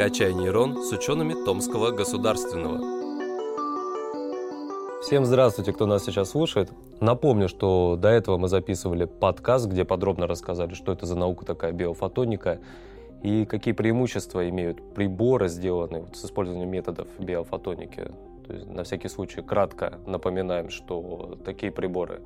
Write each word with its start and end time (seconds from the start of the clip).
«Качай 0.00 0.32
нейрон» 0.32 0.82
с 0.82 0.90
учеными 0.92 1.34
Томского 1.44 1.90
государственного. 1.90 2.78
Всем 5.02 5.26
здравствуйте, 5.26 5.74
кто 5.74 5.84
нас 5.84 6.06
сейчас 6.06 6.30
слушает. 6.30 6.72
Напомню, 7.00 7.50
что 7.50 7.96
до 8.00 8.08
этого 8.08 8.38
мы 8.38 8.48
записывали 8.48 9.04
подкаст, 9.04 9.66
где 9.66 9.84
подробно 9.84 10.26
рассказали, 10.26 10.72
что 10.72 10.92
это 10.92 11.04
за 11.04 11.18
наука 11.18 11.44
такая 11.44 11.72
биофотоника 11.72 12.60
и 13.22 13.44
какие 13.44 13.74
преимущества 13.74 14.48
имеют 14.48 14.94
приборы, 14.94 15.50
сделанные 15.50 16.06
с 16.14 16.24
использованием 16.24 16.70
методов 16.70 17.06
биофотоники. 17.18 18.10
То 18.46 18.54
есть, 18.54 18.70
на 18.70 18.84
всякий 18.84 19.08
случай 19.08 19.42
кратко 19.42 19.98
напоминаем, 20.06 20.70
что 20.70 21.38
такие 21.44 21.70
приборы 21.70 22.22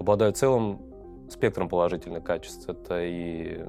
обладают 0.00 0.36
целым 0.36 0.80
спектром 1.30 1.68
положительных 1.68 2.24
качеств. 2.24 2.68
Это 2.68 3.04
и 3.04 3.60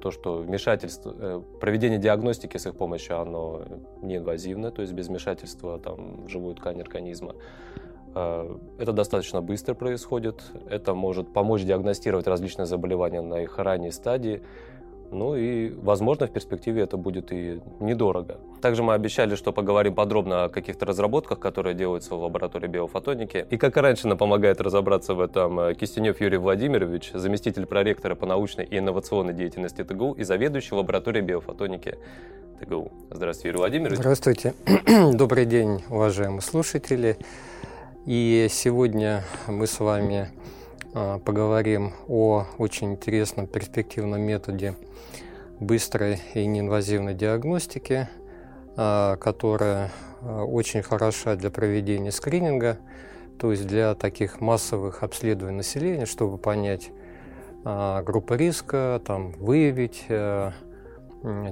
то, 0.00 0.10
что 0.10 0.38
вмешательство, 0.38 1.14
э, 1.18 1.42
проведение 1.60 1.98
диагностики 1.98 2.56
с 2.56 2.66
их 2.66 2.76
помощью, 2.76 3.20
оно 3.20 3.62
неинвазивно, 4.02 4.70
то 4.70 4.82
есть 4.82 4.92
без 4.92 5.08
вмешательства 5.08 5.78
там, 5.78 6.24
в 6.24 6.28
живую 6.28 6.54
ткань 6.54 6.80
организма. 6.80 7.34
Э, 8.14 8.56
это 8.78 8.92
достаточно 8.92 9.42
быстро 9.42 9.74
происходит, 9.74 10.42
это 10.68 10.94
может 10.94 11.32
помочь 11.32 11.62
диагностировать 11.62 12.26
различные 12.26 12.66
заболевания 12.66 13.20
на 13.20 13.42
их 13.42 13.58
ранней 13.58 13.90
стадии, 13.90 14.42
ну 15.10 15.36
и, 15.36 15.70
возможно, 15.70 16.26
в 16.26 16.30
перспективе 16.30 16.82
это 16.82 16.96
будет 16.96 17.32
и 17.32 17.60
недорого. 17.80 18.38
Также 18.60 18.82
мы 18.82 18.94
обещали, 18.94 19.34
что 19.34 19.52
поговорим 19.52 19.94
подробно 19.94 20.44
о 20.44 20.48
каких-то 20.48 20.86
разработках, 20.86 21.38
которые 21.38 21.74
делаются 21.74 22.14
в 22.14 22.22
лаборатории 22.22 22.66
биофотоники. 22.66 23.46
И 23.50 23.56
как 23.56 23.76
и 23.76 23.80
раньше 23.80 24.08
нам 24.08 24.18
помогает 24.18 24.60
разобраться 24.60 25.14
в 25.14 25.20
этом 25.20 25.60
э, 25.60 25.74
Кистенев 25.74 26.20
Юрий 26.20 26.38
Владимирович, 26.38 27.10
заместитель 27.14 27.66
проректора 27.66 28.14
по 28.14 28.26
научной 28.26 28.64
и 28.64 28.78
инновационной 28.78 29.34
деятельности 29.34 29.84
ТГУ 29.84 30.12
и 30.12 30.24
заведующий 30.24 30.74
лабораторией 30.74 31.24
биофотоники 31.24 31.98
ТГУ. 32.60 32.90
Здравствуйте, 33.10 33.48
Юрий 33.48 33.58
Владимирович. 33.58 33.98
Здравствуйте. 33.98 34.54
Добрый 35.14 35.46
день, 35.46 35.84
уважаемые 35.88 36.42
слушатели. 36.42 37.16
И 38.06 38.48
сегодня 38.50 39.22
мы 39.46 39.66
с 39.66 39.80
вами 39.80 40.30
поговорим 41.24 41.92
о 42.08 42.46
очень 42.58 42.92
интересном 42.92 43.46
перспективном 43.46 44.20
методе 44.20 44.74
быстрой 45.60 46.20
и 46.34 46.46
неинвазивной 46.46 47.14
диагностики, 47.14 48.08
а, 48.76 49.16
которая 49.16 49.90
а, 50.22 50.44
очень 50.44 50.82
хороша 50.82 51.36
для 51.36 51.50
проведения 51.50 52.12
скрининга, 52.12 52.78
то 53.38 53.50
есть 53.50 53.66
для 53.66 53.94
таких 53.94 54.40
массовых 54.40 55.02
обследований 55.02 55.58
населения, 55.58 56.06
чтобы 56.06 56.38
понять 56.38 56.90
группы 57.64 58.36
риска, 58.36 59.02
там, 59.04 59.32
выявить 59.32 60.04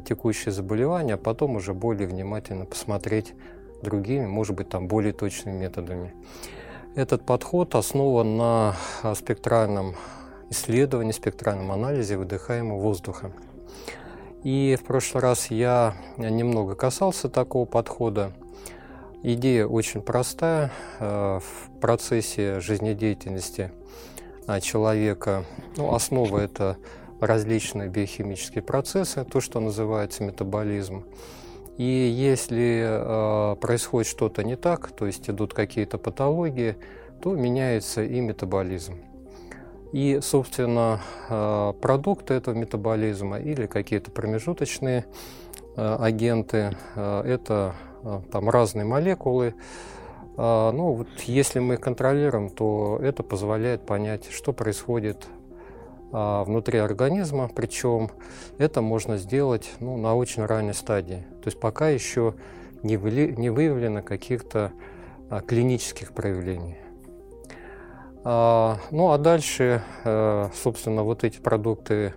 текущие 0.08 0.53
заболевания, 0.53 1.14
а 1.14 1.19
потом 1.19 1.56
уже 1.56 1.75
более 1.75 2.08
внимательно 2.08 2.64
посмотреть 2.64 3.34
другими, 3.83 4.25
может 4.25 4.56
быть, 4.56 4.69
там 4.69 4.88
более 4.88 5.12
точными 5.12 5.58
методами. 5.58 6.14
Этот 6.97 7.27
подход 7.27 7.75
основан 7.75 8.39
на 8.39 8.75
спектральном 9.14 9.97
исследовании, 10.48 11.12
спектральном 11.12 11.70
анализе 11.70 12.16
выдыхаемого 12.16 12.80
воздуха. 12.80 13.33
И 14.42 14.78
в 14.80 14.84
прошлый 14.86 15.22
раз 15.22 15.50
я 15.50 15.94
немного 16.16 16.75
касался 16.75 17.28
такого 17.28 17.66
подхода. 17.66 18.33
Идея 19.22 19.66
очень 19.66 20.00
простая. 20.00 20.72
Э, 20.98 21.41
в 21.41 21.80
процессе 21.80 22.61
жизнедеятельности 22.61 23.72
а, 24.47 24.62
человека 24.62 25.44
ну, 25.77 25.94
основа– 25.94 26.38
это 26.41 26.78
различные 27.20 27.91
биохимические 27.91 28.62
процессы, 28.62 29.22
то, 29.25 29.42
что 29.42 29.60
называется 29.60 30.22
метаболизм. 30.22 31.05
И 31.77 31.84
если 31.84 32.84
э, 32.86 33.56
происходит 33.56 34.08
что-то 34.08 34.42
не 34.42 34.56
так, 34.56 34.91
то 34.92 35.06
есть 35.06 35.28
идут 35.28 35.52
какие-то 35.52 35.98
патологии, 35.98 36.76
то 37.22 37.34
меняется 37.34 38.03
и 38.03 38.20
метаболизм. 38.20 38.94
И, 39.92 40.20
собственно, 40.22 41.00
э, 41.28 41.72
продукты 41.81 42.34
этого 42.34 42.54
метаболизма 42.54 43.38
или 43.38 43.66
какие-то 43.66 44.10
промежуточные 44.10 45.04
э, 45.76 45.97
агенты, 46.00 46.76
э, 46.94 47.22
это 47.26 47.75
э, 48.03 48.20
там 48.32 48.48
разные 48.48 48.87
молекулы. 48.87 49.54
Э, 50.38 50.70
ну, 50.72 50.93
вот 50.94 51.08
если 51.26 51.60
мы 51.60 51.76
контролируем, 51.76 52.48
то 52.48 52.98
это 53.03 53.22
позволяет 53.22 53.84
понять, 53.84 54.31
что 54.31 54.54
происходит 54.54 55.26
внутри 56.16 56.78
организма, 56.78 57.50
причем 57.54 58.10
это 58.56 58.81
можно 58.81 59.19
сделать 59.19 59.71
ну, 59.81 59.99
на 59.99 60.15
очень 60.15 60.47
ранней 60.47 60.72
стадии. 60.72 61.27
То 61.43 61.49
есть 61.49 61.60
пока 61.60 61.91
еще 61.91 62.34
не, 62.82 62.97
выли, 62.97 63.34
не 63.37 63.50
выявлено 63.50 64.03
каких-то 64.03 64.72
а, 65.28 65.41
клинических 65.43 66.12
проявлений. 66.12 66.78
А, 68.25 68.78
ну 68.91 69.10
а 69.10 69.19
дальше, 69.19 69.82
а, 70.05 70.50
собственно, 70.55 71.03
вот 71.03 71.22
эти 71.22 71.38
продукты 71.38 72.15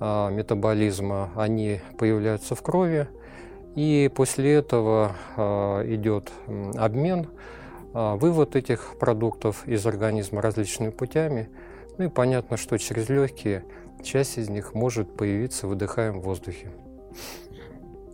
а, 0.00 0.30
метаболизма, 0.30 1.30
они 1.36 1.80
появляются 1.98 2.54
в 2.54 2.62
крови, 2.62 3.08
и 3.74 4.10
после 4.14 4.54
этого 4.54 5.16
а, 5.36 5.82
идет 5.84 6.32
обмен, 6.76 7.28
а, 7.92 8.16
вывод 8.16 8.56
этих 8.56 8.96
продуктов 8.98 9.68
из 9.68 9.84
организма 9.86 10.40
различными 10.40 10.90
путями– 10.90 11.50
ну 11.98 12.04
и 12.04 12.08
понятно, 12.08 12.56
что 12.56 12.78
через 12.78 13.08
легкие 13.08 13.64
часть 14.02 14.38
из 14.38 14.48
них 14.48 14.72
может 14.72 15.16
появиться 15.16 15.66
в 15.66 15.70
выдыхаемом 15.70 16.20
воздухе. 16.20 16.70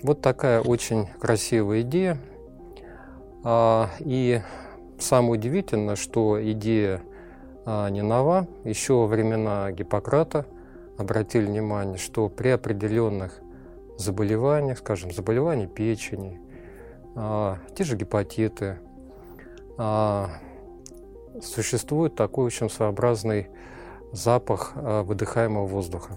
Вот 0.03 0.22
такая 0.22 0.61
очень 0.62 1.06
красивая 1.21 1.83
идея. 1.83 2.19
А, 3.43 3.91
и 4.00 4.41
самое 4.99 5.34
удивительное, 5.34 5.97
что 5.97 6.39
идея 6.53 7.03
а, 7.67 7.89
не 7.91 8.00
нова. 8.00 8.49
Еще 8.65 8.94
во 8.94 9.06
времена 9.06 9.71
Гиппократа 9.73 10.47
обратили 10.97 11.44
внимание, 11.44 11.99
что 11.99 12.31
при 12.31 12.49
определенных 12.49 13.41
заболеваниях, 13.99 14.78
скажем, 14.78 15.12
заболевания 15.12 15.67
печени, 15.67 16.41
а, 17.15 17.59
те 17.77 17.84
же 17.84 17.97
гепатиты, 17.97 18.78
существует 21.43 22.15
такой 22.15 22.44
очень 22.44 22.71
своеобразный 22.71 23.49
запах 24.15 24.73
э, 24.77 25.03
выдыхаемого 25.03 25.67
воздуха. 25.67 26.17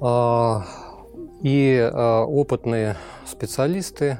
А, 0.00 0.64
и 1.42 1.76
э, 1.76 2.20
опытные 2.22 2.96
специалисты, 3.26 4.18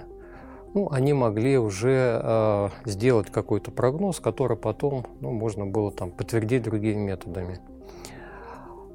ну, 0.75 0.89
они 0.91 1.13
могли 1.13 1.59
уже 1.59 2.21
э, 2.23 2.69
сделать 2.85 3.31
какой-то 3.31 3.71
прогноз, 3.71 4.21
который 4.21 4.57
потом 4.57 5.07
ну, 5.21 5.33
можно 5.33 5.67
было 5.67 5.91
там, 5.91 6.11
подтвердить 6.11 6.63
другими 6.63 7.01
методами. 7.01 7.61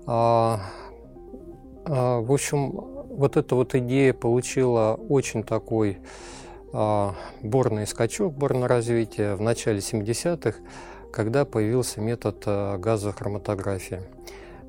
А, 0.05 0.59
а, 1.85 2.21
в 2.21 2.31
общем, 2.31 2.71
вот 2.71 3.37
эта 3.37 3.55
вот 3.55 3.75
идея 3.75 4.13
получила 4.13 4.99
очень 5.09 5.43
такой 5.43 5.99
борный 7.43 7.85
скачок, 7.85 8.33
борное 8.33 8.69
развитие 8.69 9.35
в 9.35 9.41
начале 9.41 9.79
70-х 9.79 10.57
когда 11.11 11.45
появился 11.45 12.01
метод 12.01 12.43
э, 12.45 12.77
газохроматографии. 12.77 14.01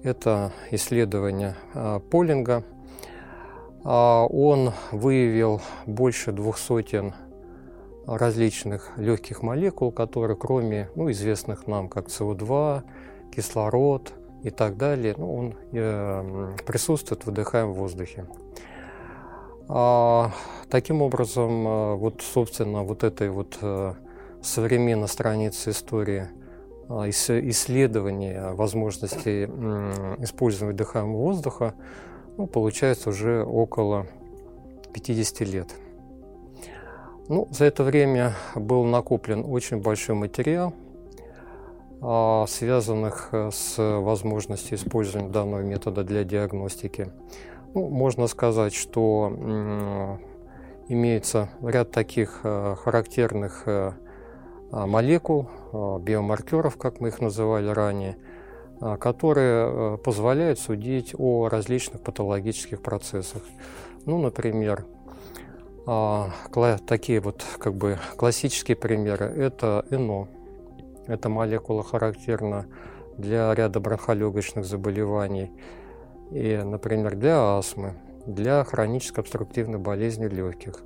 Это 0.03 0.53
исследование 0.71 1.55
э, 1.75 2.01
Полинга. 2.11 2.65
А, 3.85 4.27
он 4.27 4.73
выявил 4.91 5.61
больше 5.87 6.33
двух 6.33 6.59
сотен 6.59 7.15
различных 8.07 8.91
легких 8.97 9.43
молекул, 9.43 9.93
которые 9.93 10.37
кроме 10.37 10.89
ну, 10.97 11.11
известных 11.11 11.69
нам 11.69 11.89
как 11.89 12.09
СО2, 12.09 12.83
кислород 13.35 14.13
и 14.43 14.51
так 14.51 14.77
далее, 14.77 15.15
ну, 15.17 15.35
он 15.35 15.55
э, 15.73 16.57
присутствует 16.67 17.23
в 17.23 17.27
выдыхаемом 17.27 17.75
воздухе. 17.75 18.27
А, 19.69 20.33
таким 20.69 21.01
образом, 21.01 21.67
э, 21.67 21.95
вот, 21.95 22.23
собственно, 22.23 22.83
вот 22.83 23.05
этой 23.05 23.31
вот 23.31 23.57
современной 24.43 25.09
странице 25.09 25.71
истории 25.71 26.29
а, 26.89 27.09
исследования 27.09 28.53
возможностей 28.53 29.45
использования 30.23 30.77
дыхаемого 30.77 31.23
воздуха 31.23 31.75
ну, 32.37 32.47
получается 32.47 33.11
уже 33.11 33.45
около 33.45 34.07
50 34.93 35.41
лет. 35.49 35.75
Ну, 37.29 37.47
за 37.51 37.67
это 37.67 37.85
время 37.85 38.35
был 38.55 38.85
накоплен 38.85 39.45
очень 39.47 39.81
большой 39.81 40.17
материал, 40.17 40.75
а, 42.01 42.47
связанных 42.49 43.29
э, 43.33 43.51
с 43.53 43.77
возможностью 43.79 44.77
использования 44.77 45.31
данного 45.31 45.61
метода 45.61 46.05
для 46.05 46.25
диагностики. 46.25 47.13
Ну, 47.75 47.89
можно 47.89 48.27
сказать, 48.27 48.75
что 48.75 50.19
имеется 50.89 51.49
ряд 51.63 51.91
таких 51.91 52.41
э, 52.43 52.75
характерных 52.83 53.63
э, 53.67 53.93
молекул, 54.73 55.49
а, 55.73 55.99
биомаркеров, 55.99 56.77
как 56.77 57.01
мы 57.01 57.09
их 57.09 57.21
называли 57.21 57.69
ранее, 57.69 58.17
а, 58.81 58.97
которые 58.97 59.95
э, 59.95 59.97
позволяют 59.99 60.59
судить 60.59 61.15
о 61.17 61.49
различных 61.49 62.03
патологических 62.03 62.83
процессах. 62.83 63.43
Ну, 64.07 64.19
например, 64.19 64.85
а, 65.87 66.31
такие 66.87 67.21
вот 67.21 67.45
как 67.59 67.75
бы 67.75 67.99
классические 68.17 68.77
примеры– 68.77 69.27
это 69.37 69.85
ЭНО. 69.91 70.29
Эта 71.07 71.29
молекула 71.29 71.83
характерна 71.83 72.67
для 73.19 73.55
ряда 73.55 73.79
бронхолегочных 73.79 74.65
заболеваний, 74.65 75.53
и, 76.31 76.57
например, 76.65 77.17
для 77.17 77.57
астмы, 77.57 77.95
для 78.27 78.65
хронической 78.65 79.23
обструктивной 79.23 79.79
болезни 79.79 80.27
легких. 80.27 80.83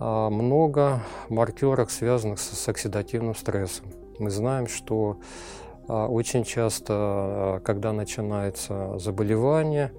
А, 0.00 0.28
много 0.28 1.00
маркеров, 1.28 1.92
связанных 1.92 2.40
с 2.40 2.68
оксидативным 2.68 3.34
стрессом. 3.34 3.86
Мы 4.18 4.30
знаем, 4.30 4.66
что 4.66 5.18
а, 5.86 6.08
очень 6.08 6.44
часто, 6.44 6.94
а, 6.96 7.60
когда 7.60 7.92
начинается 7.92 8.98
заболевание 8.98 9.92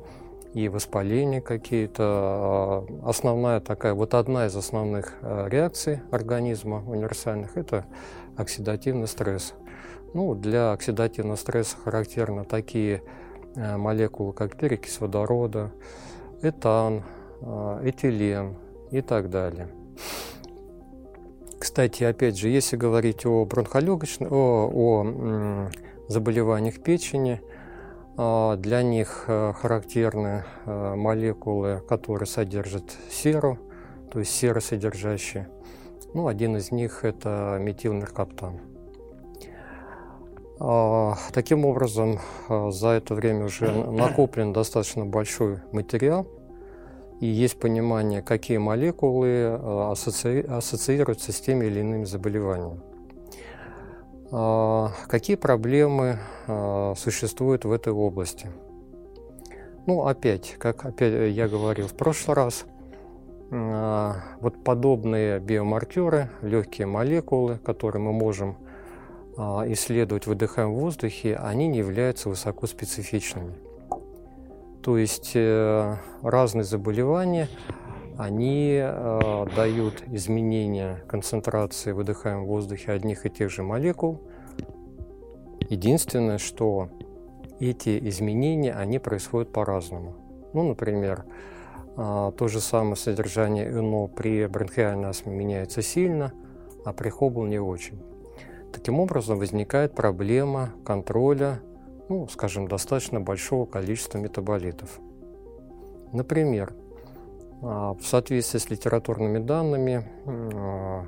и 0.53 0.67
воспаление 0.69 1.41
какие-то, 1.41 2.85
основная 3.03 3.59
такая, 3.59 3.93
вот 3.93 4.13
одна 4.13 4.47
из 4.47 4.55
основных 4.55 5.13
реакций 5.21 6.01
организма 6.11 6.81
универсальных– 6.87 7.57
это 7.57 7.85
оксидативный 8.37 9.07
стресс. 9.07 9.53
Ну, 10.13 10.33
для 10.33 10.71
оксидативного 10.71 11.35
стресса 11.35 11.75
характерны 11.83 12.45
такие 12.45 13.03
молекулы, 13.55 14.31
как 14.31 14.55
перекись 14.55 15.01
водорода, 15.01 15.71
этан, 16.41 17.03
этилен 17.41 18.55
и 18.91 19.01
так 19.01 19.29
далее. 19.29 19.67
Кстати, 21.65 22.03
опять 22.03 22.37
же, 22.37 22.49
если 22.49 22.77
говорить 22.77 23.25
о 23.25 23.43
бронхолегочных, 23.45 24.31
о, 24.31 24.69
о 24.71 25.69
заболеваниях 26.07 26.81
печени, 26.81 27.41
а, 28.17 28.55
для 28.55 28.83
них 28.83 29.25
э, 29.27 29.51
характерны 29.53 30.45
э, 30.65 30.95
молекулы, 30.95 31.81
которые 31.87 32.27
содержат 32.27 32.83
серу, 33.09 33.57
то 34.11 34.19
есть 34.19 34.31
серосодержащие. 34.31 35.49
Ну, 36.13 36.27
один 36.27 36.55
из 36.55 36.71
них– 36.71 36.99
это 37.03 37.57
метилмеркаптан. 37.59 38.61
А, 40.59 41.15
таким 41.33 41.65
образом, 41.65 42.19
э, 42.47 42.69
за 42.71 42.89
это 42.89 43.15
время 43.15 43.45
уже 43.45 43.71
накоплен 43.91 44.53
достаточно 44.53 45.05
большой 45.05 45.59
материал– 45.71 46.27
и 47.19 47.27
есть 47.27 47.59
понимание, 47.59 48.21
какие 48.21 48.57
молекулы 48.57 49.27
э, 49.27 49.91
ассоциируются 49.91 51.31
с 51.31 51.39
теми 51.39 51.65
или 51.65 51.79
иными 51.79 52.03
заболеваниями. 52.03 52.81
А, 54.31 54.91
какие 55.07 55.37
проблемы 55.37 56.19
э, 56.47 56.93
существуют 56.97 57.63
в 57.63 57.71
этой 57.71 57.93
области? 57.93 58.49
Ну, 59.85 60.05
опять, 60.05 60.55
как 60.57 60.85
опять 60.85 61.33
я 61.33 61.47
говорил 61.47 61.87
в 61.87 61.93
прошлый 61.93 62.35
раз, 62.35 62.65
э, 63.49 64.11
вот 64.41 64.63
подобные 64.63 65.39
биомаркеры, 65.39 66.29
легкие 66.41 66.87
молекулы, 66.87 67.59
которые 67.59 68.01
мы 68.01 68.13
можем 68.13 68.57
исследовать 69.37 70.23
в 70.23 70.27
выдыхаемом 70.27 70.75
воздухе, 70.75 71.35
они 71.35 71.67
не 71.67 71.79
являются 71.79 72.29
высокоспецифичными. 72.29 73.53
То 74.85 74.99
есть 74.99 75.31
э, 75.33 75.95
разные 76.21 76.63
заболевания, 76.63 77.49
они 78.19 78.79
э, 78.79 79.45
дают 79.55 80.03
изменения 80.11 81.03
концентрации 81.07 81.91
в 81.91 81.95
выдыхаемом 81.95 82.45
воздухе 82.45 82.91
одних 82.91 83.25
и 83.25 83.31
тех 83.31 83.49
же 83.49 83.63
молекул. 83.63 84.21
Единственное, 85.71 86.37
что 86.37 86.89
эти 87.59 87.97
изменения, 88.09 88.73
они 88.73 88.99
происходят 88.99 89.51
по-разному. 89.51 90.13
Ну, 90.53 90.67
например, 90.67 91.25
э, 91.97 92.31
то 92.37 92.47
же 92.47 92.59
самое 92.59 92.95
содержание 92.95 93.67
НО 93.67 94.05
при 94.09 94.45
бронхиальной 94.45 95.09
астме 95.09 95.33
меняется 95.33 95.81
сильно, 95.81 96.31
а 96.85 96.93
при 96.93 97.09
хобл 97.09 97.45
не 97.45 97.57
очень. 97.57 97.99
Таким 98.71 98.99
образом, 98.99 99.39
возникает 99.39 99.95
проблема 99.95 100.73
контроля 100.85 101.59
ну, 102.09 102.27
скажем, 102.27 102.67
достаточно 102.67 103.19
большого 103.19 103.65
количества 103.65 104.17
метаболитов. 104.17 104.99
Например, 106.11 106.73
а, 107.61 107.93
в 107.93 108.05
соответствии 108.05 108.59
с 108.59 108.69
литературными 108.69 109.39
данными, 109.39 110.07
а, 110.25 111.05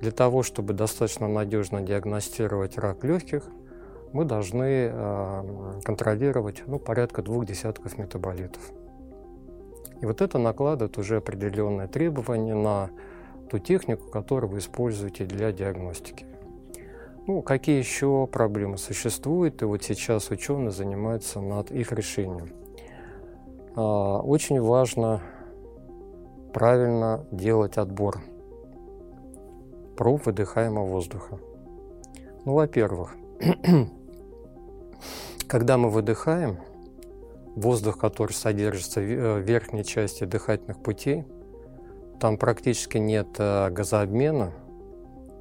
для 0.00 0.12
того, 0.12 0.42
чтобы 0.42 0.74
достаточно 0.74 1.28
надежно 1.28 1.80
диагностировать 1.80 2.78
рак 2.78 3.04
легких, 3.04 3.44
мы 4.12 4.24
должны 4.24 4.90
а, 4.90 5.80
контролировать 5.84 6.62
ну, 6.66 6.78
порядка 6.78 7.22
двух 7.22 7.46
десятков 7.46 7.98
метаболитов. 7.98 8.62
И 10.00 10.06
вот 10.06 10.20
это 10.20 10.38
накладывает 10.38 10.96
уже 10.98 11.16
определенные 11.16 11.88
требования 11.88 12.54
на 12.54 12.90
ту 13.50 13.58
технику, 13.58 14.08
которую 14.08 14.52
вы 14.52 14.58
используете 14.58 15.24
для 15.24 15.50
диагностики. 15.50 16.27
Ну, 17.28 17.42
какие 17.42 17.76
еще 17.76 18.26
проблемы 18.26 18.78
существуют, 18.78 19.60
и 19.60 19.66
вот 19.66 19.82
сейчас 19.82 20.30
ученые 20.30 20.70
занимаются 20.70 21.42
над 21.42 21.70
их 21.70 21.92
решением. 21.92 22.54
А, 23.76 24.20
очень 24.20 24.58
важно 24.62 25.20
правильно 26.54 27.26
делать 27.30 27.76
отбор 27.76 28.22
проб 29.94 30.24
выдыхаемого 30.24 30.86
воздуха. 30.86 31.38
Ну, 32.46 32.54
во-первых, 32.54 33.14
когда 35.48 35.76
мы 35.76 35.90
выдыхаем, 35.90 36.56
воздух, 37.54 37.98
который 37.98 38.32
содержится 38.32 39.00
в 39.00 39.40
верхней 39.40 39.84
части 39.84 40.24
дыхательных 40.24 40.82
путей, 40.82 41.26
там 42.20 42.38
практически 42.38 42.96
нет 42.96 43.28
э, 43.36 43.68
газообмена– 43.68 44.54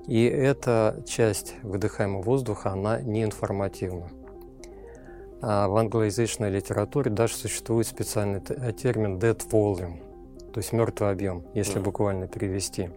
и 0.07 0.23
эта 0.23 1.03
часть 1.05 1.55
выдыхаемого 1.63 2.21
воздуха, 2.21 2.71
она 2.71 3.01
не 3.01 3.23
информативна. 3.23 4.09
А 5.41 5.67
в 5.67 5.75
англоязычной 5.75 6.49
литературе 6.49 7.11
даже 7.11 7.35
существует 7.35 7.85
специальный 7.85 8.41
э, 8.47 8.71
термин 8.71 9.19
dead 9.19 9.37
volume, 9.49 9.99
то 10.51 10.59
есть 10.59 10.71
мертвый 10.71 11.11
объем, 11.11 11.43
если 11.53 11.79
буквально 11.79 12.27
перевести. 12.27 12.89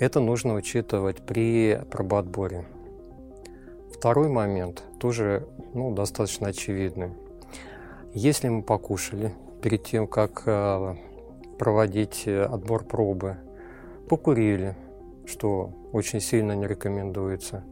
Это 0.00 0.20
нужно 0.20 0.54
учитывать 0.54 1.24
при 1.24 1.80
пробоотборе. 1.90 2.64
Второй 3.94 4.28
момент, 4.28 4.82
тоже 4.98 5.46
ну, 5.74 5.94
достаточно 5.94 6.48
очевидный. 6.48 7.10
Если 8.12 8.48
мы 8.48 8.62
покушали 8.62 9.34
перед 9.62 9.84
тем, 9.84 10.06
как 10.06 10.42
э, 10.46 10.96
проводить 11.58 12.24
э, 12.26 12.42
отбор 12.42 12.84
пробы, 12.84 13.36
покурили, 14.08 14.74
что 15.26 15.72
очень 15.96 16.20
сильно 16.20 16.52
не 16.52 16.66
рекомендуется. 16.66 17.64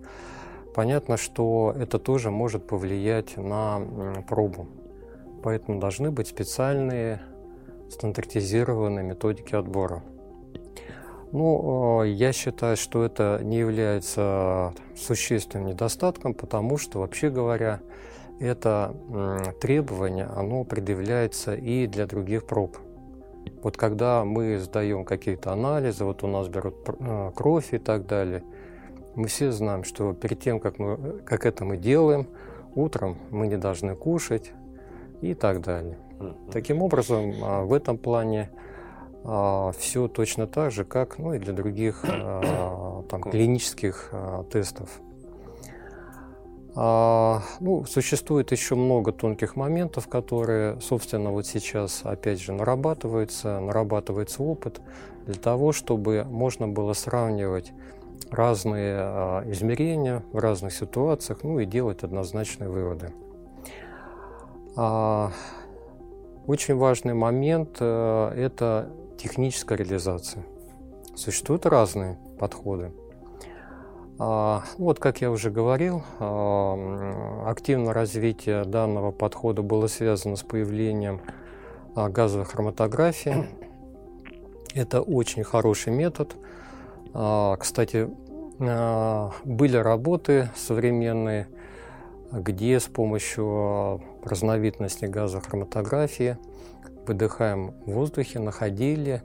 Понятно, 0.74 1.16
что 1.16 1.72
это 1.76 1.98
тоже 1.98 2.30
может 2.30 2.66
повлиять 2.66 3.36
на 3.36 3.80
пробу. 4.28 4.66
Поэтому 5.42 5.78
должны 5.78 6.10
быть 6.10 6.26
специальные 6.26 7.20
стандартизированные 7.90 9.04
методики 9.04 9.54
отбора. 9.54 10.02
Ну, 11.32 12.02
э, 12.02 12.08
я 12.08 12.32
считаю, 12.32 12.76
что 12.76 13.04
это 13.04 13.40
не 13.42 13.58
является 13.58 14.72
существенным 14.96 15.66
недостатком, 15.66 16.32
потому 16.32 16.78
что, 16.78 17.00
вообще 17.00 17.28
говоря, 17.28 17.80
это 18.40 18.94
требование, 19.60 20.26
оно 20.26 20.64
предъявляется 20.64 21.54
и 21.54 21.86
для 21.86 22.06
других 22.06 22.46
проб. 22.46 22.76
Вот 23.62 23.76
когда 23.76 24.24
мы 24.24 24.58
сдаем 24.58 25.04
какие-то 25.04 25.52
анализы, 25.52 26.04
вот 26.04 26.22
у 26.22 26.26
нас 26.26 26.48
берут 26.48 26.74
э, 26.86 27.30
кровь 27.34 27.72
и 27.72 27.78
так 27.78 28.06
далее, 28.06 28.42
мы 29.14 29.28
все 29.28 29.52
знаем, 29.52 29.84
что 29.84 30.12
перед 30.12 30.40
тем, 30.40 30.60
как, 30.60 30.78
мы, 30.78 31.20
как 31.24 31.46
это 31.46 31.64
мы 31.64 31.76
делаем, 31.76 32.26
утром 32.74 33.16
мы 33.30 33.46
не 33.46 33.56
должны 33.56 33.94
кушать 33.94 34.52
и 35.20 35.34
так 35.34 35.60
далее. 35.60 35.96
Таким 36.52 36.82
образом, 36.82 37.34
а, 37.42 37.64
в 37.64 37.72
этом 37.72 37.98
плане 37.98 38.50
а, 39.24 39.72
все 39.78 40.08
точно 40.08 40.46
так 40.46 40.70
же, 40.70 40.84
как 40.84 41.18
ну, 41.18 41.34
и 41.34 41.38
для 41.38 41.52
других 41.52 42.04
а, 42.04 43.02
там, 43.08 43.22
клинических 43.22 44.12
тестов. 44.50 45.00
А, 46.76 47.42
ну, 47.60 47.84
существует 47.84 48.50
еще 48.50 48.74
много 48.74 49.12
тонких 49.12 49.54
моментов, 49.54 50.08
которые, 50.08 50.80
собственно, 50.80 51.30
вот 51.30 51.46
сейчас, 51.46 52.00
опять 52.02 52.40
же, 52.40 52.52
нарабатываются, 52.52 53.60
нарабатывается 53.60 54.42
опыт 54.42 54.80
для 55.24 55.34
того, 55.34 55.72
чтобы 55.72 56.24
можно 56.24 56.66
было 56.66 56.92
сравнивать 56.92 57.72
разные 58.30 58.96
а, 58.98 59.50
измерения 59.50 60.24
в 60.32 60.38
разных 60.38 60.72
ситуациях, 60.72 61.44
ну 61.44 61.60
и 61.60 61.64
делать 61.64 62.02
однозначные 62.02 62.68
выводы. 62.68 63.12
А, 64.76 65.30
очень 66.46 66.74
важный 66.74 67.14
момент 67.14 67.76
а,– 67.78 68.34
это 68.36 68.90
техническая 69.16 69.78
реализация. 69.78 70.44
Существуют 71.14 71.66
разные 71.66 72.18
подходы. 72.40 72.90
А, 74.18 74.62
вот, 74.78 75.00
как 75.00 75.20
я 75.20 75.30
уже 75.30 75.50
говорил, 75.50 76.02
а, 76.20 77.44
активное 77.50 77.92
развитие 77.92 78.64
данного 78.64 79.10
подхода 79.10 79.62
было 79.62 79.88
связано 79.88 80.36
с 80.36 80.42
появлением 80.42 81.20
а, 81.96 82.08
газовой 82.08 82.46
хроматографии. 82.46 83.46
Это 84.74 85.00
очень 85.02 85.44
хороший 85.44 85.92
метод. 85.92 86.34
Кстати, 87.12 88.08
были 88.58 89.76
работы 89.76 90.50
современные, 90.56 91.46
где 92.32 92.80
с 92.80 92.86
помощью 92.86 94.02
разновидности 94.24 95.04
газохроматографии 95.04 96.38
выдыхаем 97.06 97.72
в 97.86 97.92
воздухе 97.92 98.40
находили 98.40 99.22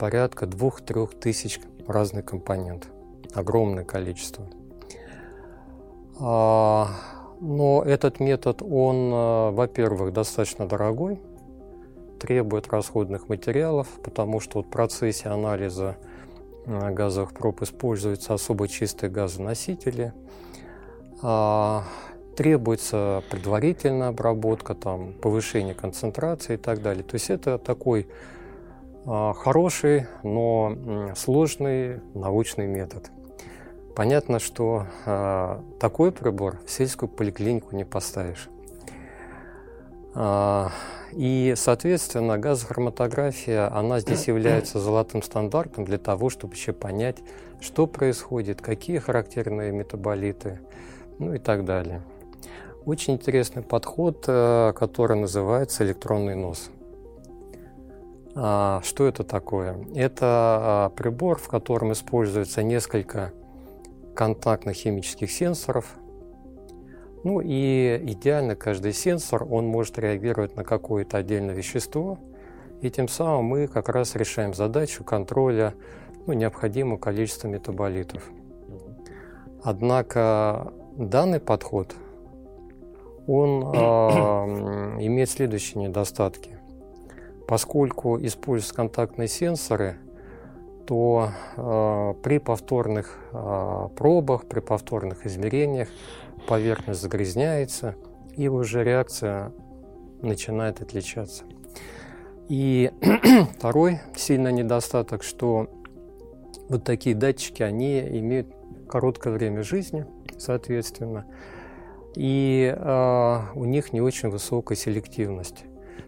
порядка 0.00 0.46
2-3 0.46 1.20
тысяч 1.20 1.60
разных 1.86 2.24
компонентов 2.24 2.90
огромное 3.34 3.84
количество. 3.84 4.46
А, 6.20 6.88
но 7.40 7.82
этот 7.82 8.20
метод, 8.20 8.62
он, 8.62 9.10
а, 9.12 9.50
во-первых, 9.50 10.12
достаточно 10.12 10.66
дорогой, 10.66 11.18
требует 12.20 12.68
расходных 12.68 13.30
материалов, 13.30 13.88
потому 14.04 14.40
что 14.40 14.62
в 14.62 14.66
процессе 14.68 15.30
анализа 15.30 15.96
а, 16.66 16.90
газовых 16.90 17.32
проб 17.32 17.62
используются 17.62 18.34
особо 18.34 18.68
чистые 18.68 19.10
газоносители. 19.10 20.12
Требуется 22.36 23.22
предварительная 23.30 24.08
обработка, 24.08 24.74
там, 24.74 25.12
повышение 25.12 25.74
концентрации 25.74 26.54
и 26.54 26.56
так 26.56 26.80
далее. 26.80 27.04
То 27.04 27.16
есть 27.16 27.28
это 27.28 27.58
такой 27.58 28.08
хороший, 29.04 30.06
но 30.22 31.12
сложный 31.16 32.00
научный 32.14 32.66
метод. 32.66 33.10
Понятно, 33.94 34.38
что 34.38 34.86
э, 35.04 35.60
такой 35.80 36.12
прибор 36.12 36.58
в 36.64 36.70
сельскую 36.70 37.08
поликлинику 37.08 37.74
не 37.74 37.84
поставишь. 37.84 38.48
Э, 40.14 40.68
и, 41.12 41.54
соответственно, 41.56 42.38
газохроматография, 42.38 43.72
она 43.76 43.98
здесь 44.00 44.28
является 44.28 44.78
золотым 44.78 45.22
стандартом 45.22 45.84
для 45.84 45.98
того, 45.98 46.30
чтобы 46.30 46.54
еще 46.54 46.72
понять, 46.72 47.18
что 47.60 47.86
происходит, 47.86 48.62
какие 48.62 48.98
характерные 48.98 49.72
метаболиты, 49.72 50.60
ну 51.18 51.34
и 51.34 51.38
так 51.38 51.64
далее. 51.64 52.02
Очень 52.86 53.14
интересный 53.14 53.62
подход, 53.62 54.24
э, 54.28 54.72
который 54.76 55.16
называется 55.18 55.84
электронный 55.84 56.36
нос. 56.36 56.70
Что 58.32 58.82
это 59.08 59.24
такое? 59.24 59.76
Это 59.92 60.92
прибор, 60.94 61.38
в 61.38 61.48
котором 61.48 61.90
используется 61.90 62.62
несколько 62.62 63.32
контактно-химических 64.20 65.30
сенсоров. 65.30 65.96
Ну 67.24 67.40
и 67.40 67.98
идеально 68.04 68.54
каждый 68.54 68.92
сенсор, 68.92 69.46
он 69.50 69.66
может 69.66 69.98
реагировать 69.98 70.56
на 70.56 70.62
какое-то 70.62 71.16
отдельное 71.16 71.54
вещество, 71.54 72.18
и 72.82 72.90
тем 72.90 73.08
самым 73.08 73.46
мы 73.46 73.66
как 73.66 73.88
раз 73.88 74.16
решаем 74.16 74.52
задачу 74.52 75.04
контроля 75.04 75.72
ну, 76.26 76.34
необходимого 76.34 76.98
количества 76.98 77.48
метаболитов. 77.48 78.22
Однако 79.62 80.74
данный 80.98 81.40
подход, 81.40 81.94
он 83.26 83.62
э, 83.74 83.78
имеет 85.06 85.30
следующие 85.30 85.82
недостатки. 85.82 86.58
Поскольку 87.48 88.18
используются 88.18 88.74
контактные 88.74 89.28
сенсоры– 89.28 89.96
то 90.90 91.30
э, 91.56 92.14
при 92.20 92.38
повторных 92.38 93.16
э, 93.30 93.88
пробах, 93.96 94.46
при 94.46 94.58
повторных 94.58 95.24
измерениях 95.24 95.88
поверхность 96.48 97.00
загрязняется, 97.00 97.94
и 98.36 98.48
уже 98.48 98.82
реакция 98.82 99.52
начинает 100.20 100.82
отличаться. 100.82 101.44
И 102.48 102.90
второй 103.56 104.00
сильный 104.16 104.52
недостаток, 104.52 105.22
что 105.22 105.68
вот 106.68 106.82
такие 106.82 107.14
датчики, 107.14 107.62
они 107.62 108.00
имеют 108.00 108.48
короткое 108.88 109.32
время 109.32 109.62
жизни, 109.62 110.06
соответственно, 110.38 111.24
и 112.16 112.74
э, 112.76 113.38
у 113.54 113.64
них 113.64 113.92
не 113.92 114.00
очень 114.00 114.28
высокая 114.28 114.76
селективность. 114.76 115.62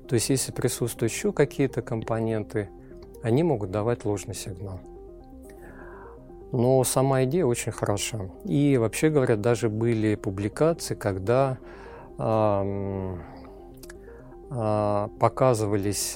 То 0.08 0.16
есть, 0.16 0.28
если 0.28 0.50
присутствуют 0.50 1.12
еще 1.12 1.32
какие-то 1.32 1.82
компоненты, 1.82 2.68
они 3.22 3.42
могут 3.42 3.70
давать 3.70 4.04
ложный 4.04 4.34
сигнал. 4.34 4.80
Но 6.52 6.84
сама 6.84 7.24
идея 7.24 7.46
очень 7.46 7.72
хороша. 7.72 8.30
И 8.44 8.76
вообще 8.76 9.08
говоря, 9.08 9.36
даже 9.36 9.70
были 9.70 10.16
публикации, 10.16 10.94
когда 10.94 11.58
э, 12.18 13.16
э, 14.50 15.08
показывались 15.18 16.14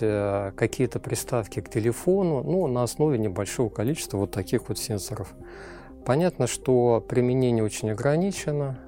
какие-то 0.55 1.01
приставки 1.01 1.61
к 1.61 1.71
телефону 1.71 2.43
ну, 2.43 2.67
на 2.67 2.83
основе 2.83 3.19
небольшого 3.19 3.71
количества 3.71 4.19
вот 4.19 4.31
таких 4.31 4.69
вот 4.69 4.79
сенсоров. 4.79 5.35
Понятно, 6.05 6.47
что 6.47 7.05
применение 7.09 7.65
очень 7.65 7.91
ограничено, 7.91 8.79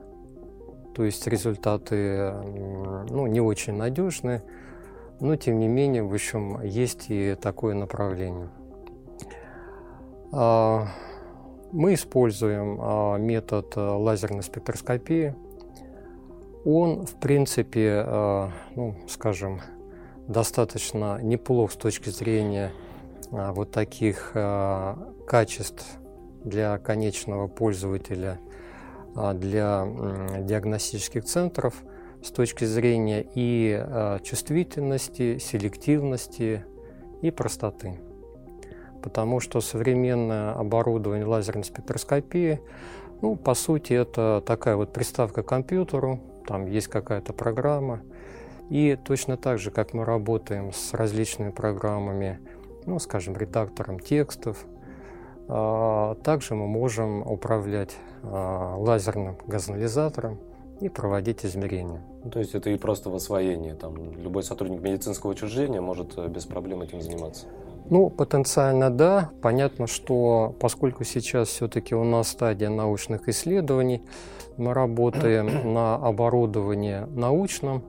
то 0.94 1.04
есть 1.04 1.26
результаты 1.26 2.32
ну, 3.08 3.26
не 3.26 3.40
очень 3.40 3.72
надежные. 3.74 4.42
Но, 5.20 5.34
тем 5.36 5.58
не 5.58 5.66
менее, 5.66 6.04
в 6.04 6.14
общем, 6.14 6.60
есть 6.62 7.06
и 7.08 7.34
такое 7.34 7.74
направление. 7.74 8.48
А, 10.30 10.86
мы 11.72 11.94
используем 11.94 12.78
а, 12.80 13.16
метод 13.16 13.72
а, 13.76 13.96
лазерной 13.96 14.44
спектроскопии. 14.44 15.34
Он, 16.64 17.06
в 17.06 17.14
принципе, 17.14 18.04
ну, 18.74 18.96
скажем, 19.08 19.60
достаточно 20.26 21.18
неплох 21.22 21.72
с 21.72 21.76
точки 21.76 22.10
зрения 22.10 22.72
вот 23.30 23.70
таких 23.70 24.32
качеств 25.26 25.86
для 26.44 26.76
конечного 26.78 27.46
пользователя, 27.46 28.38
для 29.14 29.86
диагностических 30.40 31.24
центров– 31.24 31.74
с 32.22 32.30
точки 32.30 32.64
зрения 32.64 33.26
и 33.34 33.78
а, 33.80 34.18
чувствительности, 34.20 35.38
селективности 35.38 36.64
и 37.22 37.30
простоты. 37.30 37.98
Потому 39.02 39.40
что 39.40 39.60
современное 39.60 40.52
оборудование 40.52 41.26
лазерной 41.26 41.64
спектроскопии, 41.64 42.60
ну, 43.22 43.36
по 43.36 43.54
сути, 43.54 43.92
это 43.92 44.42
такая 44.44 44.76
вот 44.76 44.92
приставка 44.92 45.42
к 45.42 45.48
компьютеру, 45.48 46.20
там 46.46 46.66
есть 46.66 46.88
какая-то 46.88 47.32
программа. 47.32 48.00
И 48.70 48.98
точно 49.02 49.36
так 49.36 49.58
же, 49.58 49.70
как 49.70 49.94
мы 49.94 50.04
работаем 50.04 50.72
с 50.72 50.92
различными 50.92 51.50
программами, 51.50 52.38
ну, 52.86 52.98
скажем, 52.98 53.36
редактором 53.36 53.98
текстов, 53.98 54.66
а, 55.48 56.14
также 56.16 56.54
мы 56.54 56.66
можем 56.66 57.22
управлять 57.22 57.96
а, 58.22 58.76
лазерным 58.76 59.38
газоанализатором, 59.46 60.38
и 60.80 60.88
проводить 60.88 61.44
измерения. 61.44 62.02
Ну, 62.24 62.30
то 62.30 62.38
есть 62.38 62.54
это 62.54 62.70
и 62.70 62.76
просто 62.76 63.10
в 63.10 63.14
освоении. 63.14 63.72
Там 63.72 63.96
любой 64.20 64.42
сотрудник 64.42 64.80
медицинского 64.80 65.30
учреждения 65.30 65.80
может 65.80 66.16
э, 66.16 66.28
без 66.28 66.44
проблем 66.44 66.82
этим 66.82 67.00
заниматься. 67.00 67.46
Ну, 67.90 68.10
потенциально 68.10 68.90
да. 68.90 69.30
Понятно, 69.40 69.86
что 69.86 70.54
поскольку 70.60 71.04
сейчас 71.04 71.48
все-таки 71.48 71.94
у 71.94 72.04
нас 72.04 72.28
стадия 72.28 72.68
научных 72.68 73.28
исследований, 73.28 74.02
мы 74.56 74.74
работаем 74.74 75.72
на 75.74 75.96
оборудовании 75.96 77.06
научном, 77.16 77.82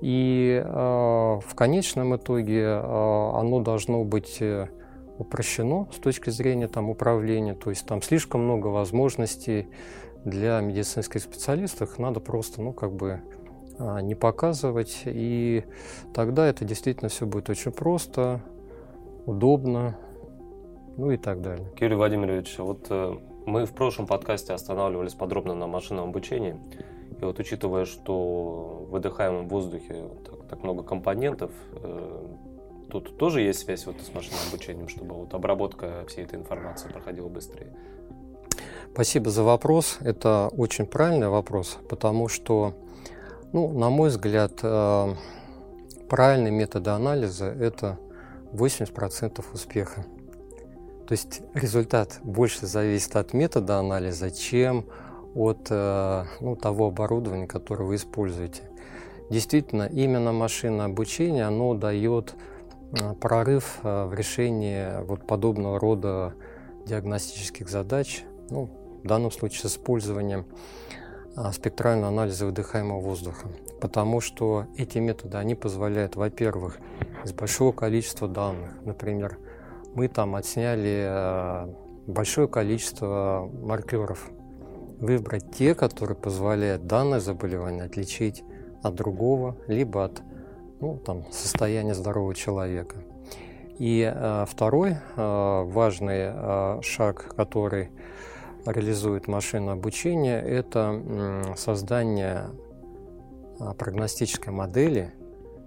и 0.00 0.62
э, 0.62 0.68
в 0.68 1.54
конечном 1.54 2.16
итоге 2.16 2.62
э, 2.62 3.30
оно 3.34 3.60
должно 3.60 4.04
быть 4.04 4.38
э, 4.40 4.68
упрощено 5.18 5.88
с 5.94 5.96
точки 5.96 6.30
зрения 6.30 6.68
там, 6.68 6.90
управления, 6.90 7.54
то 7.54 7.70
есть 7.70 7.86
там 7.86 8.02
слишком 8.02 8.42
много 8.44 8.66
возможностей 8.66 9.68
для 10.24 10.60
медицинских 10.60 11.20
специалистов 11.20 11.98
надо 11.98 12.20
просто, 12.20 12.62
ну, 12.62 12.72
как 12.72 12.92
бы 12.92 13.20
а, 13.78 14.00
не 14.00 14.14
показывать, 14.14 15.02
и 15.04 15.64
тогда 16.12 16.46
это 16.46 16.64
действительно 16.64 17.08
все 17.08 17.26
будет 17.26 17.50
очень 17.50 17.72
просто, 17.72 18.40
удобно, 19.26 19.96
ну 20.96 21.10
и 21.10 21.16
так 21.16 21.42
далее. 21.42 21.66
Кирилл 21.76 21.98
Владимирович, 21.98 22.58
вот 22.58 22.86
э, 22.90 23.14
мы 23.46 23.66
в 23.66 23.72
прошлом 23.72 24.06
подкасте 24.06 24.52
останавливались 24.52 25.14
подробно 25.14 25.54
на 25.54 25.66
машинном 25.66 26.10
обучении, 26.10 26.56
и 27.20 27.24
вот 27.24 27.38
учитывая, 27.38 27.84
что 27.84 28.86
в 28.88 28.90
выдыхаемом 28.90 29.48
воздухе 29.48 30.08
так, 30.24 30.46
так 30.48 30.62
много 30.62 30.82
компонентов, 30.82 31.50
э, 31.72 32.26
тут 32.90 33.18
тоже 33.18 33.40
есть 33.40 33.60
связь 33.60 33.86
вот 33.86 33.96
с 34.00 34.14
машинным 34.14 34.40
обучением, 34.48 34.88
чтобы 34.88 35.14
вот 35.14 35.34
обработка 35.34 36.04
всей 36.06 36.24
этой 36.24 36.38
информации 36.38 36.88
проходила 36.88 37.28
быстрее? 37.28 37.72
Спасибо 38.94 39.28
за 39.30 39.42
вопрос. 39.42 39.98
Это 40.02 40.48
очень 40.56 40.86
правильный 40.86 41.28
вопрос, 41.28 41.78
потому 41.88 42.28
что, 42.28 42.74
ну, 43.52 43.76
на 43.76 43.90
мой 43.90 44.08
взгляд, 44.08 44.52
э, 44.62 45.14
правильные 46.08 46.52
методы 46.52 46.90
анализа– 46.90 47.46
это 47.60 47.98
80% 48.52 49.46
успеха. 49.52 50.06
То 51.08 51.12
есть 51.12 51.42
результат 51.54 52.20
больше 52.22 52.66
зависит 52.66 53.16
от 53.16 53.32
метода 53.32 53.80
анализа, 53.80 54.30
чем 54.30 54.86
от 55.34 55.66
э, 55.70 56.24
ну, 56.40 56.54
того 56.54 56.86
оборудования, 56.86 57.48
которое 57.48 57.86
вы 57.86 57.96
используете. 57.96 58.62
Действительно, 59.28 59.88
именно 59.92 60.30
машинное 60.30 60.86
обучение, 60.86 61.46
оно 61.46 61.74
дает 61.74 62.36
э, 62.92 63.14
прорыв 63.14 63.80
в 63.82 64.14
решении 64.14 65.04
вот 65.04 65.26
подобного 65.26 65.80
рода 65.80 66.34
диагностических 66.86 67.68
задач, 67.68 68.22
ну, 68.50 68.70
в 69.04 69.06
данном 69.06 69.30
случае 69.30 69.60
с 69.60 69.66
использованием 69.66 70.46
спектрального 71.52 72.08
анализа 72.08 72.46
выдыхаемого 72.46 73.00
воздуха. 73.00 73.48
Потому 73.80 74.20
что 74.20 74.66
эти 74.76 74.98
методы, 74.98 75.36
они 75.36 75.54
позволяют, 75.54 76.16
во-первых, 76.16 76.78
из 77.24 77.32
большого 77.32 77.72
количества 77.72 78.28
данных, 78.28 78.70
например, 78.84 79.38
мы 79.94 80.08
там 80.08 80.36
отсняли 80.36 81.68
большое 82.06 82.48
количество 82.48 83.50
маркеров 83.52 84.30
выбрать 85.00 85.52
те, 85.52 85.74
которые 85.74 86.16
позволяют 86.16 86.86
данное 86.86 87.20
заболевание 87.20 87.84
отличить 87.84 88.44
от 88.82 88.94
другого, 88.94 89.56
либо 89.66 90.04
от 90.04 90.22
ну, 90.80 90.98
там, 90.98 91.24
состояния 91.30 91.94
здорового 91.94 92.34
человека. 92.34 92.96
И 93.78 94.10
э, 94.14 94.44
второй 94.48 94.92
э, 94.92 95.62
важный 95.64 96.30
э, 96.32 96.78
шаг, 96.82 97.34
который 97.34 97.90
реализует 98.66 99.28
машинное 99.28 99.74
обучение, 99.74 100.40
это 100.40 101.54
создание 101.56 102.50
э, 103.60 103.72
прогностической 103.76 104.52
модели, 104.52 105.12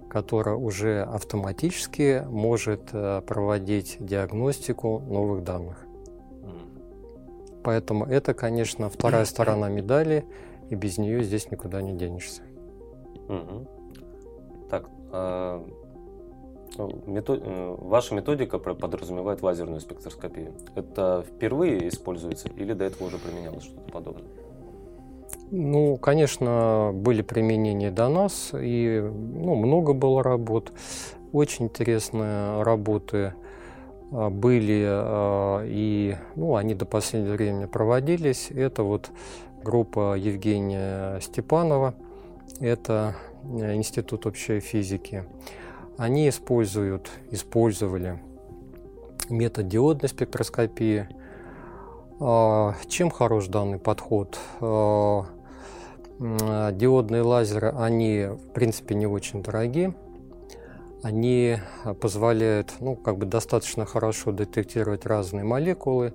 которая 0.10 0.56
уже 0.56 1.04
автоматически 1.04 2.24
может 2.28 2.90
э, 2.94 3.22
проводить 3.22 3.98
диагностику 4.00 5.00
новых 5.00 5.44
данных. 5.44 5.88
Поэтому 7.68 8.06
это, 8.06 8.34
конечно, 8.34 8.90
вторая 8.90 9.26
сторона 9.26 9.68
медали, 9.68 10.26
и 10.70 10.76
без 10.76 10.98
нее 10.98 11.22
здесь 11.24 11.52
никуда 11.52 11.82
не 11.82 11.98
денешься. 11.98 12.42
Угу. 13.28 13.68
Так, 14.70 14.90
а, 15.12 15.68
метод... 17.06 17.42
Э, 17.44 17.76
ваша 17.80 18.16
методика 18.16 18.60
подразумевает 18.60 19.42
лазерную 19.42 19.80
спектроскопию. 19.80 20.54
Это 20.76 21.26
впервые 21.28 21.88
используется 21.88 22.50
или 22.50 22.74
до 22.74 22.86
этого 22.86 23.08
уже 23.08 23.18
применялось 23.18 23.64
что-то 23.64 23.92
подобное? 23.92 24.26
Ну, 25.50 25.98
конечно, 25.98 26.92
были 26.94 27.22
применения 27.22 27.90
до 27.90 28.10
нас, 28.10 28.52
и 28.54 29.00
ну, 29.02 29.56
много 29.56 29.94
было 29.94 30.22
работ. 30.22 30.74
Очень 31.32 31.66
интересные 31.66 32.64
работы 32.64 33.34
а, 34.12 34.30
были 34.30 34.86
а, 34.86 35.64
и 35.66 36.16
ну, 36.36 36.56
они 36.56 36.76
до 36.76 36.86
последнего 36.86 37.34
времени 37.34 37.66
проводились. 37.66 38.52
Это 38.52 38.84
вот 38.84 39.10
группа 39.64 40.16
Евгения 40.16 41.20
Степанова, 41.22 41.94
это 42.60 43.16
э, 43.44 43.76
Институт 43.76 44.26
общей 44.26 44.60
физики. 44.60 45.26
Они 45.98 46.30
используют, 46.30 47.10
использовали 47.32 48.20
метод 49.30 49.68
диодной 49.68 50.10
спектроскопии. 50.10 51.10
А, 52.20 52.76
чем 52.88 53.10
хорош 53.10 53.48
данный 53.48 53.80
подход? 53.80 54.40
Диодные 56.20 57.22
лазеры, 57.22 57.74
они 57.78 58.26
в 58.26 58.50
принципе 58.54 58.96
не 58.96 59.06
очень 59.06 59.44
дорогие 59.44 59.94
они 61.04 61.58
позволяют 62.02 62.74
ну, 62.80 62.96
как 62.96 63.18
бы 63.18 63.26
достаточно 63.26 63.86
хорошо 63.86 64.32
детектировать 64.32 65.06
разные 65.06 65.44
молекулы, 65.44 66.14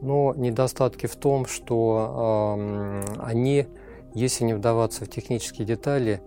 но 0.00 0.34
недостатки 0.36 1.06
в 1.06 1.16
том, 1.16 1.46
что 1.46 2.56
э, 2.58 3.02
они, 3.20 3.66
если 4.14 4.44
не 4.44 4.54
вдаваться 4.54 5.04
в 5.04 5.08
технические 5.08 5.66
детали, 5.66 6.20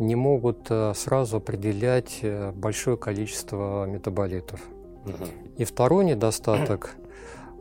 не 0.00 0.16
могут 0.16 0.66
э, 0.70 0.92
сразу 0.96 1.36
определять 1.36 2.20
э, 2.22 2.52
большое 2.52 2.96
количество 2.96 3.84
метаболитов. 3.86 4.60
И 5.56 5.64
второй 5.64 6.04
недостаток 6.04 6.96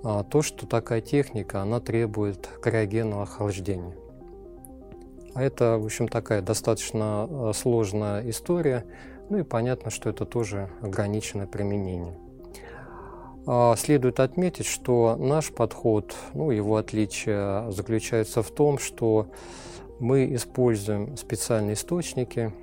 э, 0.04 0.24
то, 0.30 0.42
что 0.42 0.66
такая 0.66 1.02
техника, 1.02 1.62
она 1.62 1.80
требует 1.80 2.48
криогенного 2.62 3.24
охлаждения. 3.24 3.94
А 5.36 5.44
это, 5.44 5.78
в 5.78 5.86
общем, 5.86 6.08
такая 6.08 6.42
достаточно 6.42 7.28
э, 7.30 7.52
сложная 7.54 8.28
история, 8.30 8.86
ну 9.30 9.38
и 9.38 9.44
понятно, 9.44 9.92
что 9.92 10.10
это 10.10 10.26
тоже 10.26 10.70
ограниченное 10.82 11.46
применение. 11.46 12.18
А, 13.46 13.76
следует 13.76 14.20
отметить, 14.20 14.66
что 14.66 15.16
наш 15.18 15.52
подход, 15.52 16.16
ну, 16.34 16.52
его 16.52 16.78
отличие 16.78 17.72
заключается 17.72 18.42
в 18.44 18.52
том, 18.52 18.80
что 18.80 19.28
мы 20.00 20.34
используем 20.34 21.18
специальные 21.18 21.74
источники, 21.74 22.54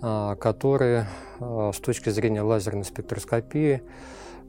а, 0.00 0.36
которые 0.36 1.06
а, 1.40 1.72
с 1.72 1.78
точки 1.78 2.10
зрения 2.10 2.42
лазерной 2.42 2.84
спектроскопии, 2.84 3.82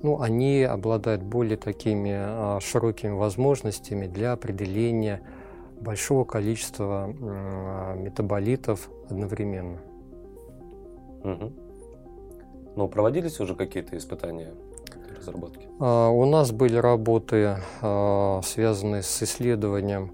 ну, 0.03 0.21
они 0.21 0.63
обладают 0.63 1.23
более 1.23 1.57
такими 1.57 2.59
широкими 2.59 3.13
возможностями 3.13 4.05
для 4.05 4.33
определения 4.33 5.21
большого 5.81 6.23
количества 6.23 7.07
метаболитов 7.95 8.89
одновременно. 9.09 9.79
Угу. 11.23 11.53
Но 12.75 12.87
проводились 12.87 13.39
уже 13.39 13.55
какие-то 13.55 13.97
испытания 13.97 14.53
разработки? 15.17 15.67
А, 15.79 16.09
у 16.09 16.25
нас 16.25 16.51
были 16.51 16.77
работы, 16.77 17.57
а, 17.81 18.41
связанные 18.43 19.01
с 19.01 19.23
исследованием 19.23 20.11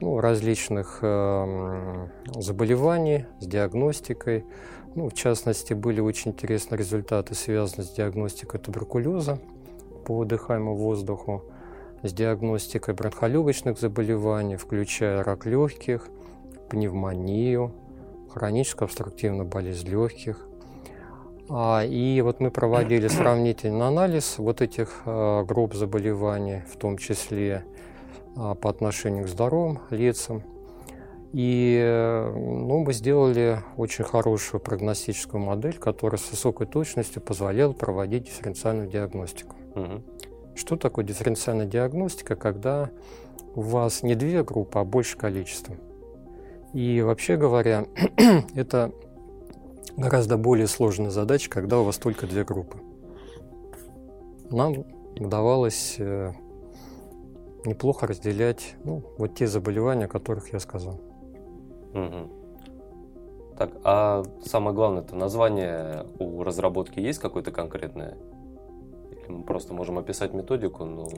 ну, 0.00 0.20
различных 0.20 1.00
а, 1.02 2.08
заболеваний, 2.36 3.26
с 3.40 3.46
диагностикой. 3.46 4.44
Ну, 4.94 5.08
в 5.08 5.14
частности, 5.14 5.74
были 5.74 6.00
очень 6.00 6.32
интересные 6.32 6.78
результаты, 6.78 7.34
связанные 7.34 7.86
с 7.86 7.90
диагностикой 7.90 8.60
туберкулеза 8.60 9.38
по 10.06 10.16
выдыхаемому 10.16 10.76
воздуху, 10.76 11.44
с 12.02 12.12
диагностикой 12.12 12.94
бронхолегочных 12.94 13.78
заболеваний, 13.78 14.56
включая 14.56 15.22
рак 15.22 15.46
легких, 15.46 16.08
пневмонию, 16.70 17.72
хроническую 18.30 18.86
обструктивную 18.86 19.48
болезнь 19.48 19.88
легких. 19.88 20.46
А, 21.50 21.82
и 21.84 22.20
вот 22.20 22.40
мы 22.40 22.50
проводили 22.50 23.08
сравнительный 23.08 23.86
анализ 23.86 24.38
вот 24.38 24.60
этих 24.60 25.02
а, 25.06 25.44
групп 25.44 25.74
заболеваний, 25.74 26.62
в 26.72 26.76
том 26.76 26.98
числе 26.98 27.64
по 28.34 28.70
отношению 28.70 29.24
к 29.24 29.28
здоровым 29.28 29.80
лицам. 29.90 30.42
И 31.32 32.30
ну, 32.34 32.84
мы 32.84 32.92
сделали 32.92 33.62
очень 33.76 34.04
хорошую 34.04 34.60
прогностическую 34.60 35.42
модель, 35.42 35.76
которая 35.76 36.18
с 36.18 36.30
высокой 36.30 36.66
точностью 36.66 37.20
позволяла 37.20 37.72
проводить 37.72 38.24
дифференциальную 38.24 38.88
диагностику. 38.88 39.54
Угу. 39.74 40.02
Что 40.54 40.76
такое 40.76 41.04
дифференциальная 41.04 41.66
диагностика, 41.66 42.34
когда 42.34 42.90
у 43.54 43.60
вас 43.60 44.02
не 44.02 44.14
две 44.14 44.42
группы, 44.42 44.78
а 44.78 44.84
больше 44.84 45.16
количества? 45.18 45.76
И 46.72 47.00
вообще 47.02 47.36
говоря, 47.36 47.86
это 48.54 48.92
гораздо 49.96 50.36
более 50.36 50.66
сложная 50.66 51.10
задача, 51.10 51.50
когда 51.50 51.78
у 51.78 51.84
вас 51.84 51.98
только 51.98 52.26
две 52.26 52.44
группы. 52.44 52.78
Нам 54.50 54.84
удавалось 55.18 55.96
э, 55.98 56.32
неплохо 57.68 58.06
разделять 58.06 58.74
ну, 58.84 59.02
вот 59.18 59.34
те 59.34 59.46
заболевания, 59.46 60.06
о 60.06 60.08
которых 60.08 60.52
я 60.52 60.58
сказал. 60.58 61.00
Угу. 61.94 62.38
Так, 63.58 63.72
а 63.82 64.22
самое 64.44 64.74
главное, 64.74 65.02
это 65.02 65.16
название 65.16 66.06
у 66.18 66.44
разработки 66.44 67.00
есть 67.00 67.18
какое-то 67.18 67.50
конкретное? 67.50 68.16
Или 69.10 69.32
мы 69.32 69.42
просто 69.42 69.74
можем 69.74 69.98
описать 69.98 70.32
методику, 70.32 70.84
но... 70.84 71.08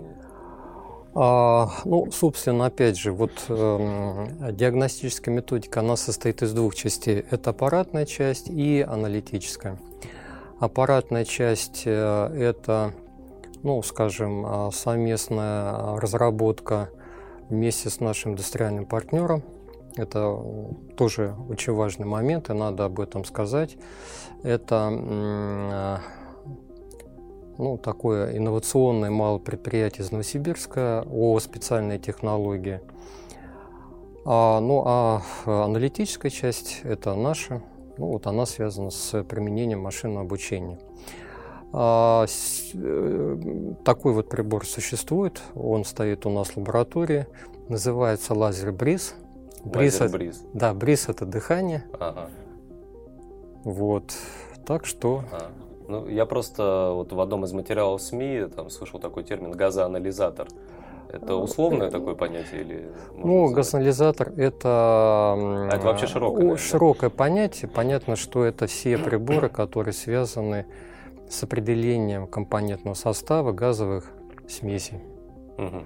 А, 1.12 1.68
ну, 1.84 2.10
собственно, 2.12 2.66
опять 2.66 2.96
же, 2.96 3.12
вот 3.12 3.32
э, 3.48 4.52
диагностическая 4.52 5.34
методика, 5.34 5.80
она 5.80 5.96
состоит 5.96 6.40
из 6.42 6.52
двух 6.52 6.74
частей. 6.74 7.24
Это 7.30 7.50
аппаратная 7.50 8.06
часть 8.06 8.48
и 8.48 8.80
аналитическая. 8.88 9.78
Аппаратная 10.60 11.24
часть 11.24 11.82
э,– 11.84 11.90
это, 12.38 12.94
ну, 13.62 13.82
скажем, 13.82 14.44
а, 14.46 14.70
совместная 14.72 15.96
разработка 16.00 16.90
вместе 17.48 17.90
с 17.90 18.00
нашим 18.00 18.32
индустриальным 18.32 18.86
партнером. 18.86 19.42
Это 19.96 20.40
тоже 20.96 21.34
очень 21.48 21.72
важный 21.72 22.06
момент, 22.06 22.48
и 22.48 22.52
надо 22.52 22.84
об 22.84 23.00
этом 23.00 23.24
сказать. 23.24 23.76
Это 24.44 24.88
ну, 27.58 27.76
такое 27.76 28.36
инновационное 28.36 29.10
малое 29.10 29.38
предприятие 29.38 30.06
из 30.06 30.12
Новосибирска 30.12 31.04
о 31.10 31.38
специальной 31.40 31.98
технологии. 31.98 32.80
А, 34.24 34.60
ну 34.60 34.82
а 34.86 35.22
аналитическая 35.44 36.30
часть– 36.30 36.80
это 36.84 37.14
наша, 37.14 37.62
ну, 37.98 38.06
вот 38.12 38.26
она 38.26 38.46
связана 38.46 38.90
с 38.90 39.22
применением 39.24 39.80
машинного 39.80 40.22
обучения. 40.22 40.78
А, 41.72 42.26
э, 42.74 43.36
такой 43.84 44.12
вот 44.12 44.28
прибор 44.28 44.66
существует, 44.66 45.40
он 45.54 45.84
стоит 45.84 46.26
у 46.26 46.30
нас 46.30 46.48
в 46.48 46.56
лаборатории, 46.56 47.26
называется 47.68 48.34
лазер 48.34 48.72
бриз. 48.72 49.14
Бриз, 49.64 50.00
лазер 50.00 50.18
бриз. 50.18 50.42
Да, 50.52 50.74
бриз 50.74 51.08
это 51.08 51.26
дыхание. 51.26 51.84
Ага. 51.98 52.28
Вот, 53.62 54.14
так 54.66 54.84
что. 54.84 55.22
А. 55.32 55.50
Ну, 55.86 56.06
я 56.08 56.24
просто 56.24 56.92
вот 56.94 57.12
в 57.12 57.20
одном 57.20 57.44
из 57.44 57.52
материалов 57.52 58.00
СМИ 58.00 58.46
там 58.54 58.70
слышал 58.70 59.00
такой 59.00 59.24
термин 59.24 59.52
газоанализатор. 59.52 60.48
Это 61.12 61.34
условное 61.34 61.90
такое 61.90 62.14
понятие 62.14 62.60
или? 62.60 62.92
Ну, 63.16 63.46
сказать? 63.48 63.56
газоанализатор 63.56 64.32
это. 64.36 64.68
А 64.68 65.68
это 65.72 65.86
вообще 65.86 66.06
широкое. 66.06 66.56
Широкое 66.56 67.10
понятие. 67.10 67.68
Понятно, 67.68 68.14
что 68.14 68.44
это 68.44 68.66
все 68.66 68.98
приборы, 68.98 69.48
которые 69.48 69.92
связаны 69.92 70.66
с 70.66 70.89
определением 71.42 72.26
компонентного 72.26 72.94
состава 72.94 73.52
газовых 73.52 74.10
смесей. 74.48 74.98
Угу. 75.58 75.82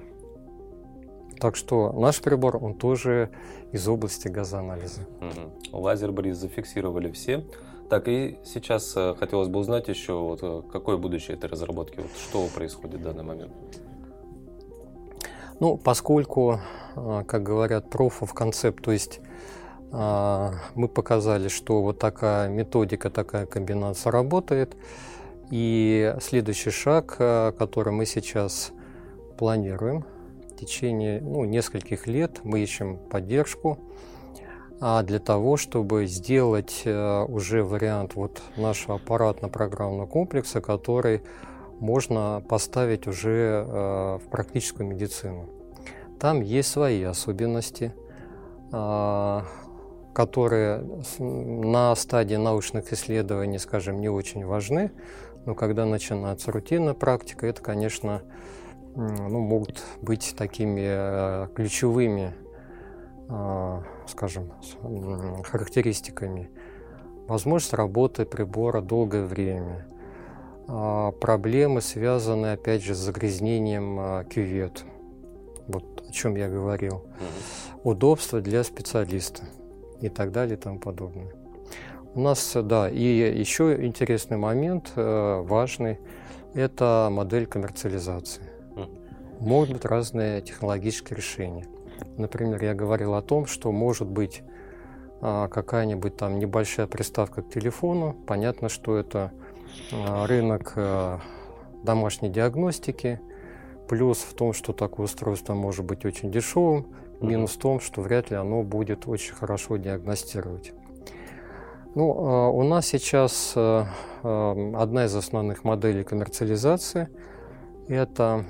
Так 1.40 1.56
что 1.56 1.92
наш 1.92 2.20
прибор, 2.20 2.56
он 2.62 2.74
тоже 2.74 3.30
из 3.72 3.86
области 3.88 4.28
газоанализа. 4.28 5.02
Угу. 5.20 5.78
Лазер 5.78 6.12
бриз 6.12 6.36
зафиксировали 6.36 7.10
все. 7.10 7.44
Так, 7.90 8.08
и 8.08 8.38
сейчас 8.44 8.94
э, 8.96 9.14
хотелось 9.18 9.48
бы 9.48 9.58
узнать 9.58 9.88
еще, 9.88 10.14
вот, 10.14 10.40
э, 10.42 10.62
какое 10.72 10.96
будущее 10.96 11.36
этой 11.36 11.50
разработки, 11.50 11.98
вот, 11.98 12.10
что 12.16 12.46
происходит 12.46 13.00
в 13.00 13.04
данный 13.04 13.24
момент? 13.24 13.52
Ну, 15.60 15.76
поскольку, 15.76 16.60
э, 16.96 17.24
как 17.26 17.42
говорят, 17.42 17.94
of 17.94 18.34
concept, 18.34 18.80
то 18.80 18.90
есть 18.90 19.20
мы 19.92 20.88
показали, 20.92 21.46
что 21.46 21.80
вот 21.80 22.00
такая 22.00 22.48
методика, 22.48 23.10
такая 23.10 23.46
комбинация 23.46 24.10
работает, 24.10 24.76
и 25.50 26.14
следующий 26.20 26.70
шаг, 26.70 27.16
э, 27.18 27.52
который 27.58 27.92
мы 27.92 28.06
сейчас 28.06 28.72
планируем 29.38 30.04
в 30.50 30.56
течение 30.56 31.20
ну, 31.20 31.44
нескольких 31.44 32.06
лет, 32.06 32.40
мы 32.44 32.60
ищем 32.60 32.96
поддержку 32.96 33.78
а 34.80 35.02
для 35.02 35.18
того, 35.18 35.56
чтобы 35.56 36.06
сделать 36.06 36.82
э, 36.84 37.24
уже 37.24 37.62
вариант 37.62 38.16
вот 38.16 38.42
нашего 38.56 38.96
аппаратно-программного 38.96 40.06
комплекса, 40.06 40.60
который 40.60 41.22
можно 41.80 42.42
поставить 42.48 43.06
уже 43.06 43.64
э, 43.66 44.18
в 44.18 44.28
практическую 44.30 44.86
медицину. 44.86 45.48
Там 46.18 46.40
есть 46.40 46.70
свои 46.70 47.02
особенности, 47.02 47.94
а, 48.72 49.44
которые 50.14 50.84
на 51.18 51.94
стадии 51.96 52.36
научных 52.36 52.92
исследований, 52.92 53.58
скажем, 53.58 54.00
не 54.00 54.08
очень 54.08 54.46
важны, 54.46 54.92
но 55.44 55.54
когда 55.54 55.84
начинается 55.84 56.52
рутинная 56.52 56.94
практика, 56.94 57.46
это, 57.46 57.60
конечно, 57.60 58.22
ну, 58.94 59.40
могут 59.40 59.82
быть 60.00 60.34
такими 60.38 60.84
э, 60.84 61.48
ключевыми, 61.54 62.32
э, 63.28 63.82
скажем, 64.06 64.52
характеристиками. 65.42 66.48
Возможность 67.26 67.74
работы 67.74 68.24
прибора 68.24 68.80
долгое 68.80 69.24
время. 69.24 69.86
А, 70.68 71.10
проблемы, 71.10 71.80
связанные, 71.80 72.54
опять 72.54 72.82
же, 72.82 72.94
с 72.94 72.98
загрязнением 72.98 73.98
э, 73.98 74.24
кювет. 74.32 74.84
Вот 75.66 76.04
о 76.08 76.12
чем 76.12 76.36
я 76.36 76.48
говорил. 76.48 77.04
Удобство 77.82 78.40
для 78.40 78.62
специалиста 78.62 79.42
и 80.00 80.08
так 80.08 80.32
далее 80.32 80.56
и 80.56 80.60
тому 80.60 80.78
подобное. 80.78 81.32
У 82.14 82.20
нас, 82.20 82.56
да, 82.62 82.88
и 82.88 83.02
еще 83.02 83.84
интересный 83.84 84.36
момент, 84.36 84.92
э, 84.96 85.40
важный, 85.42 85.98
это 86.54 87.08
модель 87.10 87.46
коммерциализации. 87.46 88.42
Могут 89.40 89.72
быть 89.72 89.84
разные 89.84 90.40
технологические 90.40 91.16
решения. 91.16 91.66
Например, 92.16 92.62
я 92.62 92.74
говорил 92.74 93.14
о 93.14 93.22
том, 93.22 93.46
что 93.46 93.72
может 93.72 94.08
быть 94.08 94.42
а, 95.20 95.48
какая-нибудь 95.48 96.16
там 96.16 96.38
небольшая 96.38 96.86
приставка 96.86 97.42
к 97.42 97.50
телефону. 97.50 98.14
Понятно, 98.26 98.68
что 98.68 98.96
это 98.96 99.32
а, 99.92 100.26
рынок 100.26 100.74
э, 100.76 101.18
домашней 101.82 102.28
диагностики. 102.28 103.20
Плюс 103.88 104.18
в 104.18 104.34
том, 104.34 104.52
что 104.52 104.72
такое 104.72 105.04
устройство 105.04 105.54
может 105.54 105.84
быть 105.84 106.04
очень 106.04 106.30
дешевым. 106.30 106.86
Минус 107.20 107.52
в 107.52 107.58
том, 107.58 107.80
что 107.80 108.00
вряд 108.00 108.30
ли 108.30 108.36
оно 108.36 108.62
будет 108.62 109.06
очень 109.06 109.34
хорошо 109.34 109.76
диагностировать. 109.76 110.72
Ну, 111.94 112.12
а, 112.18 112.48
у 112.48 112.62
нас 112.64 112.86
сейчас 112.86 113.52
э, 113.54 113.84
эм, 114.24 114.76
одна 114.76 115.04
из 115.04 115.14
основных 115.14 115.62
моделей 115.62 116.02
коммерциализации– 116.02 117.08
это 117.88 118.44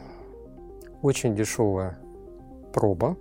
очень 1.02 1.34
дешевая 1.34 1.98
проба, 2.72 3.16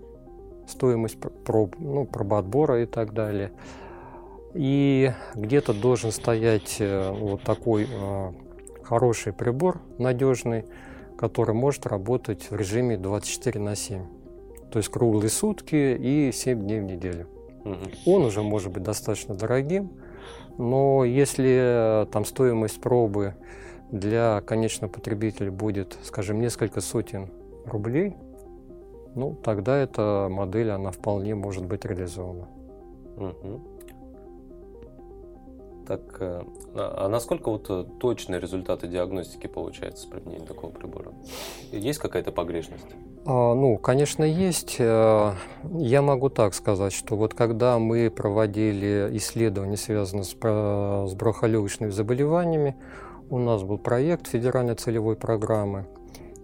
стоимость 0.67 1.19
проб, 1.19 1.75
ну, 1.77 2.05
пробоотбора 2.05 2.83
и 2.83 2.85
так 2.85 3.13
далее. 3.13 3.51
И 4.53 5.11
где-то 5.35 5.73
должен 5.73 6.11
стоять 6.11 6.77
э, 6.79 7.11
вот 7.11 7.41
такой 7.41 7.87
э, 7.91 8.31
хороший 8.83 9.33
прибор, 9.33 9.81
надежный, 9.97 10.65
который 11.23 11.55
может 11.55 11.85
работать 11.85 12.51
в 12.51 12.55
режиме 12.57 12.97
24 12.97 13.57
на 13.57 13.77
7. 13.77 14.01
То 14.69 14.77
есть 14.77 14.89
круглые 14.89 15.29
сутки 15.29 15.95
и 15.97 16.33
7 16.33 16.59
дней 16.59 16.81
в 16.81 16.83
неделю. 16.83 17.27
Угу. 17.63 18.13
Он 18.13 18.25
уже 18.25 18.41
может 18.41 18.73
быть 18.73 18.83
достаточно 18.83 19.33
дорогим, 19.33 19.93
но 20.57 21.05
если 21.05 22.03
э, 22.03 22.05
там 22.11 22.25
стоимость 22.25 22.81
пробы 22.81 23.35
для 23.89 24.41
конечного 24.41 24.91
потребителя 24.91 25.49
будет, 25.49 25.97
скажем, 26.03 26.41
несколько 26.41 26.81
сотен 26.81 27.29
рублей, 27.67 28.17
ну, 29.15 29.33
тогда 29.33 29.77
эта 29.77 30.27
модель, 30.29 30.71
она 30.71 30.91
вполне 30.91 31.35
может 31.35 31.63
быть 31.63 31.85
реализована. 31.85 32.49
Угу. 33.15 33.61
Так, 35.87 36.01
э, 36.19 36.43
а 36.75 37.07
насколько 37.09 37.49
вот 37.49 37.65
э, 37.69 37.85
точные 37.99 38.39
результаты 38.39 38.87
диагностики 38.87 39.47
получаются 39.47 40.03
с 40.03 40.05
применением 40.05 40.45
такого 40.45 40.71
прибора? 40.71 41.11
Есть 41.71 41.99
какая-то 41.99 42.31
погрешность? 42.31 42.85
А, 43.25 43.53
ну, 43.53 43.77
конечно, 43.77 44.23
есть. 44.23 44.77
Э, 44.79 45.33
я 45.73 46.01
могу 46.01 46.29
так 46.29 46.53
сказать, 46.53 46.93
что 46.93 47.17
вот 47.17 47.33
когда 47.33 47.79
мы 47.79 48.09
проводили 48.09 49.09
исследования, 49.13 49.77
связанные 49.77 50.23
с, 50.23 50.31
с 50.31 51.13
бронхолегочными 51.15 51.91
заболеваниями, 51.91 52.75
у 53.29 53.37
нас 53.37 53.63
был 53.63 53.77
проект 53.77 54.27
федеральной 54.27 54.75
целевой 54.75 55.17
программы. 55.17 55.85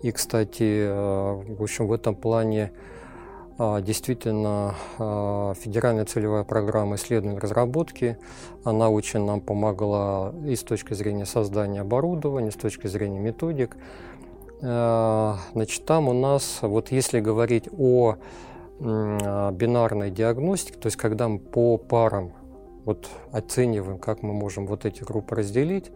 И, 0.02 0.12
кстати, 0.12 0.88
в 0.88 1.62
общем, 1.62 1.88
в 1.88 1.94
этом 1.94 2.16
плане 2.16 2.72
а, 2.72 2.99
действительно, 3.60 4.76
а, 4.98 5.54
федеральная 5.54 6.06
целевая 6.06 6.46
программа 6.46 6.96
исследований 6.96 7.40
разработки, 7.40 8.18
она 8.64 8.90
очень 8.90 9.26
нам 9.26 9.42
помогла 9.42 10.34
и 10.46 10.56
с 10.56 10.64
точки 10.64 10.94
зрения 10.94 11.26
создания 11.26 11.82
оборудования, 11.82 12.48
и 12.48 12.52
с 12.52 12.56
точки 12.56 12.88
зрения 12.88 13.20
методик. 13.20 13.76
А, 14.62 15.40
значит, 15.52 15.84
там 15.86 16.08
у 16.08 16.14
нас, 16.14 16.60
вот 16.62 16.92
если 16.92 17.20
говорить 17.20 17.68
о 17.78 18.16
бинарной 18.80 20.10
диагностике, 20.10 20.80
то 20.80 20.88
есть 20.88 20.96
когда 20.96 21.28
мы 21.28 21.40
по 21.40 21.76
парам 21.76 22.32
вот 22.86 23.10
оцениваем, 23.34 23.98
как 24.00 24.24
мы 24.24 24.32
можем 24.32 24.68
вот 24.68 24.86
эти 24.86 25.04
группы 25.04 25.36
разделить, 25.36 25.92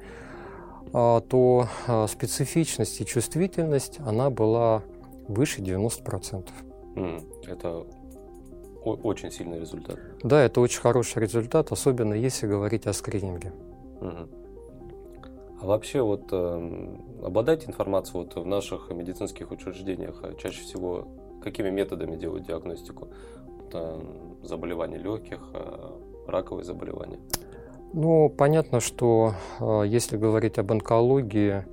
то 0.91 1.69
специфичность 2.09 2.99
и 2.99 3.05
чувствительность, 3.05 3.99
она 4.05 4.29
была 4.29 4.83
выше 5.29 5.61
90%. 5.61 6.49
Это 7.45 7.85
очень 8.83 9.31
сильный 9.31 9.59
результат. 9.59 9.97
Да, 10.23 10.41
это 10.41 10.61
очень 10.61 10.81
хороший 10.81 11.21
результат, 11.21 11.71
особенно 11.71 12.13
если 12.13 12.47
говорить 12.47 12.85
о 12.87 12.93
скрининге. 12.93 13.53
А 14.01 15.65
вообще 15.65 16.01
вот 16.01 16.25
э, 16.31 16.97
обладаете 17.23 17.67
информацией 17.67 18.25
вот 18.25 18.35
в 18.35 18.45
наших 18.45 18.91
медицинских 18.91 19.49
учреждениях 19.49 20.19
а 20.21 20.33
чаще 20.33 20.61
всего 20.61 21.07
какими 21.41 21.69
методами 21.69 22.17
делают 22.17 22.45
диагностику 22.45 23.07
э, 23.71 24.01
заболеваний 24.41 24.97
легких, 24.97 25.39
э, 25.53 25.91
раковые 26.27 26.65
заболевания? 26.65 27.19
Ну, 27.93 28.29
понятно, 28.29 28.81
что 28.81 29.35
э, 29.59 29.83
если 29.85 30.17
говорить 30.17 30.57
об 30.57 30.71
онкологии, 30.71 31.65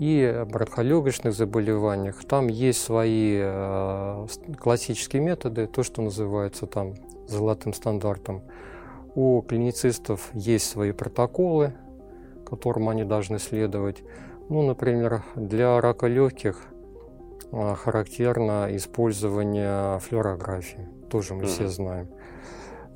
и 0.00 0.46
бронхолегочных 0.48 1.34
заболеваниях. 1.34 2.24
Там 2.24 2.48
есть 2.48 2.80
свои 2.80 3.36
э, 3.38 4.26
классические 4.58 5.20
методы, 5.20 5.66
то, 5.66 5.82
что 5.82 6.00
называется 6.00 6.66
там 6.66 6.94
золотым 7.28 7.74
стандартом. 7.74 8.42
У 9.14 9.42
клиницистов 9.42 10.30
есть 10.32 10.70
свои 10.70 10.92
протоколы, 10.92 11.74
которым 12.48 12.88
они 12.88 13.04
должны 13.04 13.38
следовать. 13.38 14.02
Ну, 14.48 14.62
например, 14.62 15.22
для 15.36 15.78
рака 15.82 16.06
легких 16.06 16.62
э, 17.52 17.74
характерно 17.74 18.68
использование 18.70 19.98
флюорографии, 19.98 20.88
тоже 21.10 21.34
мы 21.34 21.42
mm-hmm. 21.42 21.46
все 21.46 21.68
знаем. 21.68 22.08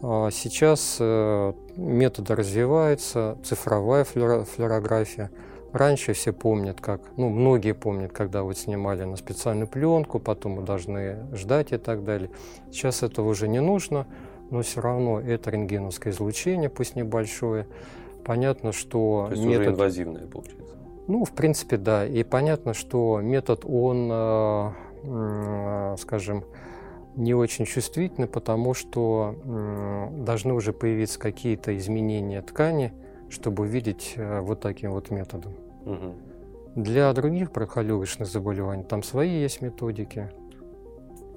А 0.00 0.30
сейчас 0.30 0.96
э, 1.00 1.52
методы 1.76 2.34
развиваются, 2.34 3.36
цифровая 3.44 4.04
флюорография– 4.04 5.30
раньше 5.74 6.12
все 6.12 6.32
помнят, 6.32 6.80
как, 6.80 7.00
ну, 7.16 7.28
многие 7.28 7.74
помнят, 7.74 8.12
когда 8.12 8.42
вот 8.42 8.56
снимали 8.56 9.04
на 9.04 9.16
специальную 9.16 9.66
пленку, 9.66 10.20
потом 10.20 10.52
мы 10.52 10.62
должны 10.62 11.26
ждать 11.34 11.72
и 11.72 11.76
так 11.78 12.04
далее. 12.04 12.30
Сейчас 12.70 13.02
этого 13.02 13.28
уже 13.28 13.48
не 13.48 13.60
нужно, 13.60 14.06
но 14.50 14.62
все 14.62 14.80
равно 14.80 15.20
это 15.20 15.50
рентгеновское 15.50 16.12
излучение, 16.12 16.70
пусть 16.70 16.96
небольшое. 16.96 17.66
Понятно, 18.24 18.72
что 18.72 19.26
То 19.28 19.34
есть 19.34 19.44
метод... 19.44 19.60
уже 19.60 19.70
инвазивное 19.70 20.26
получается. 20.26 20.76
Ну, 21.08 21.24
в 21.24 21.32
принципе, 21.32 21.76
да. 21.76 22.06
И 22.06 22.22
понятно, 22.22 22.72
что 22.72 23.20
метод, 23.20 23.64
он, 23.64 24.08
э, 24.10 25.96
скажем, 25.98 26.44
не 27.16 27.34
очень 27.34 27.64
чувствительный, 27.64 28.26
потому 28.26 28.74
что 28.74 29.36
должны 30.24 30.54
уже 30.54 30.72
появиться 30.72 31.18
какие-то 31.18 31.76
изменения 31.76 32.42
ткани, 32.42 32.92
чтобы 33.28 33.64
увидеть 33.64 34.14
э, 34.16 34.40
вот 34.40 34.60
таким 34.60 34.92
вот 34.92 35.10
методом. 35.10 35.52
Мгм. 35.84 36.14
Для 36.76 37.12
других 37.12 37.50
прохолювочных 37.52 38.26
заболеваний 38.28 38.84
там 38.84 39.02
свои 39.02 39.30
есть 39.42 39.62
методики. 39.62 40.30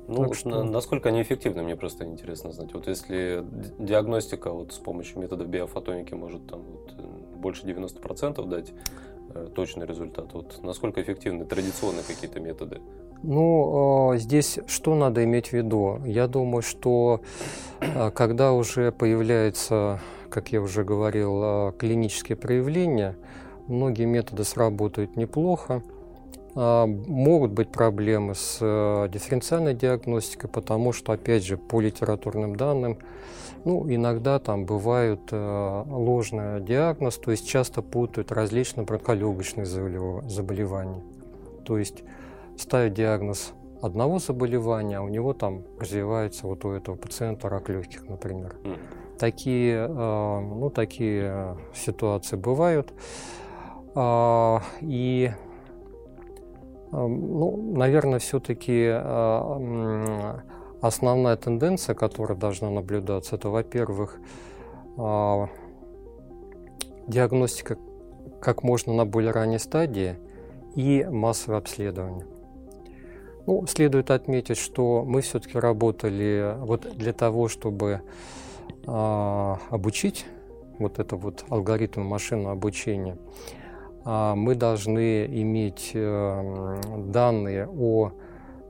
Ну, 0.07 0.23
Так 0.23 0.35
что- 0.35 0.49
на- 0.49 0.63
насколько 0.63 1.09
они 1.09 1.21
эффективны, 1.21 1.63
мне 1.63 1.75
просто 1.75 2.05
интересно 2.05 2.51
знать. 2.53 2.73
Вот 2.73 2.87
если 2.87 3.43
ди- 3.43 3.85
диагностика 3.85 4.51
вот 4.51 4.71
с 4.71 4.77
помощью 4.77 5.19
методов 5.19 5.47
биофотоники 5.47 6.13
может 6.13 6.47
там 6.47 6.61
вот, 6.63 6.93
э, 6.97 7.37
больше 7.37 7.65
90% 7.65 8.47
дать 8.47 8.73
э, 9.35 9.47
точный 9.53 9.85
результат, 9.85 10.33
вот 10.33 10.59
насколько 10.63 11.01
эффективны 11.01 11.43
традиционные 11.45 12.03
какие-то 12.07 12.39
методы? 12.39 12.79
Ну, 13.23 14.13
э, 14.13 14.17
здесь 14.17 14.59
что 14.67 14.95
надо 14.95 15.23
иметь 15.25 15.49
в 15.49 15.53
виду? 15.53 15.99
Я 16.05 16.27
думаю, 16.29 16.61
что 16.61 17.19
э, 17.81 18.09
когда 18.11 18.53
уже 18.53 18.93
появляются, 18.93 19.99
как 20.29 20.53
я 20.53 20.61
уже 20.61 20.85
говорил, 20.85 21.41
э, 21.43 21.73
клинические 21.77 22.37
проявления, 22.37 23.17
многие 23.67 24.05
методы 24.05 24.43
сработают 24.43 25.15
неплохо. 25.15 25.81
А, 26.55 26.87
Могут 26.87 27.51
быть 27.51 27.71
проблемы 27.71 28.33
с 28.33 28.57
э, 28.61 29.09
дифференциальной 29.11 29.75
диагностикой, 29.75 30.49
потому 30.49 30.91
что, 30.91 31.11
опять 31.13 31.45
же, 31.45 31.57
по 31.57 31.79
литературным 31.79 32.55
данным, 32.55 32.97
ну, 33.63 33.85
иногда 33.87 34.39
там 34.39 34.65
бывают 34.65 35.21
э, 35.31 35.83
ложный 35.87 36.61
диагноз, 36.61 37.17
то 37.17 37.31
есть 37.31 37.47
часто 37.47 37.81
путают 37.81 38.31
различные 38.31 38.85
бронхолегочные 38.85 39.65
заболев- 39.65 40.27
заболевания. 40.27 41.03
То 41.63 41.77
есть 41.77 42.03
ставят 42.57 42.93
диагноз 42.93 43.53
одного 43.81 44.17
заболевания, 44.19 44.97
а 44.97 45.01
у 45.01 45.09
него 45.09 45.33
там 45.33 45.63
развивается 45.79 46.47
вот 46.47 46.65
у 46.65 46.71
этого 46.71 46.95
пациента 46.95 47.49
рак 47.49 47.69
легких, 47.69 48.07
например. 48.07 48.55
Такие, 49.19 49.87
э, 49.87 50.39
ну, 50.39 50.71
такие 50.71 51.57
ситуации 51.75 52.35
бывают. 52.35 52.93
А, 53.99 54.61
И, 54.81 55.31
э, 56.91 56.95
ну, 56.95 57.73
наверное, 57.75 58.19
все-таки 58.19 58.93
основная 60.81 61.35
тенденция, 61.35 61.95
которая 61.95 62.37
должна 62.37 62.69
наблюдаться, 62.69 63.37
это, 63.37 63.49
во-первых, 63.49 64.19
а, 64.97 65.49
диагностика 67.07 67.79
как 68.39 68.61
можно 68.61 68.93
на 68.93 69.05
более 69.07 69.31
ранней 69.31 69.57
стадии 69.57 70.17
и 70.75 71.03
массовое 71.09 71.57
обследование. 71.57 72.27
Ну, 73.47 73.65
следует 73.65 74.11
отметить, 74.11 74.57
что 74.57 75.03
мы 75.07 75.21
все-таки 75.21 75.57
работали 75.57 76.55
вот 76.59 76.81
для 76.95 77.13
того, 77.13 77.47
чтобы 77.47 78.01
а, 78.85 79.57
обучить 79.71 80.27
вот 80.77 80.99
это 80.99 81.15
вот 81.15 81.45
алгоритм 81.49 82.01
машинного 82.01 82.51
обучения. 82.51 83.17
А, 84.09 84.35
мы 84.35 84.55
должны 84.55 85.25
иметь 85.25 85.91
э, 85.93 86.81
данные 87.09 87.67
о 87.67 88.13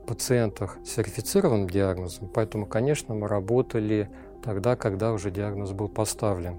пациентах 0.04 0.78
с 0.84 0.96
верифицированным 0.96 1.70
диагнозом, 1.70 2.28
поэтому, 2.28 2.66
конечно, 2.66 3.14
мы 3.14 3.28
работали 3.28 4.10
тогда, 4.42 4.74
когда 4.74 5.12
уже 5.12 5.30
диагноз 5.30 5.70
был 5.70 5.88
поставлен. 5.88 6.56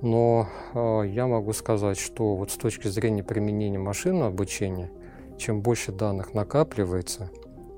Но 0.00 0.48
э, 0.72 1.02
я 1.06 1.26
могу 1.26 1.52
сказать, 1.52 1.98
что 1.98 2.34
вот 2.34 2.50
с 2.50 2.54
точки 2.54 2.88
зрения 2.88 3.22
применения 3.22 3.78
машинного 3.78 4.28
обучения, 4.28 4.90
чем 5.36 5.60
больше 5.60 5.92
данных 5.92 6.32
накапливается, 6.32 7.30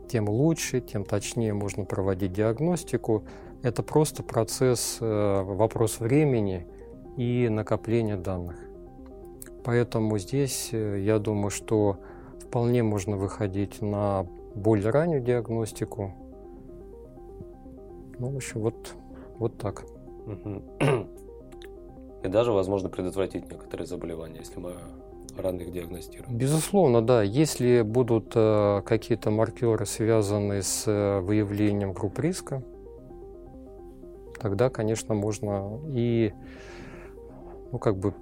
тем 0.08 0.28
лучше, 0.28 0.80
тем 0.80 1.04
точнее 1.04 1.54
можно 1.54 1.84
проводить 1.84 2.32
диагностику. 2.32 3.24
Это 3.64 3.82
просто 3.82 4.22
процесс, 4.22 4.98
э, 5.00 5.42
вопрос 5.42 5.98
времени 5.98 6.68
и 7.16 7.48
накопления 7.48 8.16
данных. 8.16 8.67
Поэтому 9.68 10.16
здесь 10.16 10.70
э, 10.72 10.98
я 11.00 11.18
думаю, 11.18 11.50
что 11.50 11.98
вполне 12.40 12.82
можно 12.82 13.18
выходить 13.18 13.82
на 13.82 14.26
более 14.54 14.88
раннюю 14.88 15.20
диагностику. 15.20 16.14
Ну, 18.18 18.30
в 18.30 18.36
общем, 18.36 18.62
вот, 18.62 18.94
вот 19.38 19.58
так. 19.58 19.84
И 22.24 22.28
даже 22.28 22.52
возможно 22.52 22.88
предотвратить 22.88 23.50
некоторые 23.50 23.86
заболевания, 23.86 24.38
если 24.38 24.58
мы 24.58 24.72
рано 25.36 25.60
их 25.60 25.70
диагностируем. 25.70 26.38
Безусловно, 26.38 27.02
да. 27.02 27.22
Если 27.22 27.82
будут 27.82 28.32
э, 28.36 28.80
какие-то 28.86 29.30
маркеры, 29.30 29.84
связанные 29.84 30.62
с 30.62 30.84
э, 30.86 31.20
выявлением 31.20 31.92
групп 31.92 32.18
риска, 32.20 32.62
тогда, 34.40 34.70
конечно, 34.70 35.14
можно 35.14 35.78
и 35.88 36.32
ну, 37.70 37.78
как 37.78 37.98
бы 37.98 38.14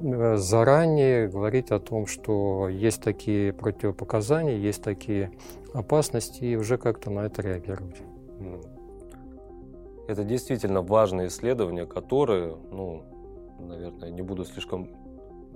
заранее 0.00 1.28
говорить 1.28 1.70
о 1.70 1.80
том, 1.80 2.06
что 2.06 2.68
есть 2.68 3.02
такие 3.02 3.52
противопоказания, 3.52 4.56
есть 4.56 4.82
такие 4.82 5.32
опасности, 5.72 6.44
и 6.44 6.56
уже 6.56 6.78
как-то 6.78 7.10
на 7.10 7.20
это 7.20 7.42
реагировать. 7.42 8.02
Это 10.06 10.24
действительно 10.24 10.82
важные 10.82 11.28
исследования, 11.28 11.86
которые, 11.86 12.56
ну, 12.70 13.04
наверное, 13.58 14.10
не 14.10 14.20
буду 14.20 14.44
слишком, 14.44 14.90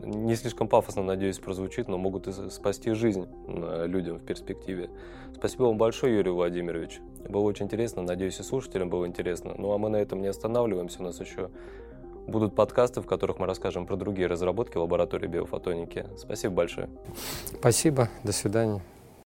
не 0.02 0.34
слишком 0.36 0.68
пафосно, 0.68 1.02
надеюсь, 1.02 1.38
прозвучит, 1.38 1.88
но 1.88 1.98
могут 1.98 2.26
спасти 2.50 2.92
жизнь 2.92 3.26
э, 3.46 3.86
людям 3.86 4.18
в 4.18 4.24
перспективе. 4.24 4.88
Спасибо 5.34 5.64
вам 5.64 5.76
большое, 5.76 6.16
Юрий 6.16 6.30
Владимирович. 6.30 7.00
Было 7.28 7.42
очень 7.42 7.66
интересно, 7.66 8.02
надеюсь, 8.02 8.40
и 8.40 8.42
слушателям 8.42 8.88
было 8.88 9.06
интересно. 9.06 9.54
Ну, 9.58 9.72
а 9.72 9.78
мы 9.78 9.90
на 9.90 9.96
этом 9.96 10.22
не 10.22 10.28
останавливаемся, 10.28 11.00
у 11.00 11.04
нас 11.04 11.20
еще 11.20 11.50
будут 12.28 12.54
подкасты, 12.54 13.00
в 13.00 13.06
которых 13.06 13.38
мы 13.38 13.46
расскажем 13.46 13.86
про 13.86 13.96
другие 13.96 14.28
разработки 14.28 14.76
лаборатории 14.76 15.26
биофотоники. 15.26 16.06
Спасибо 16.16 16.54
большое. 16.54 16.88
Спасибо, 17.58 18.08
до 18.22 18.32
свидания. 18.32 18.80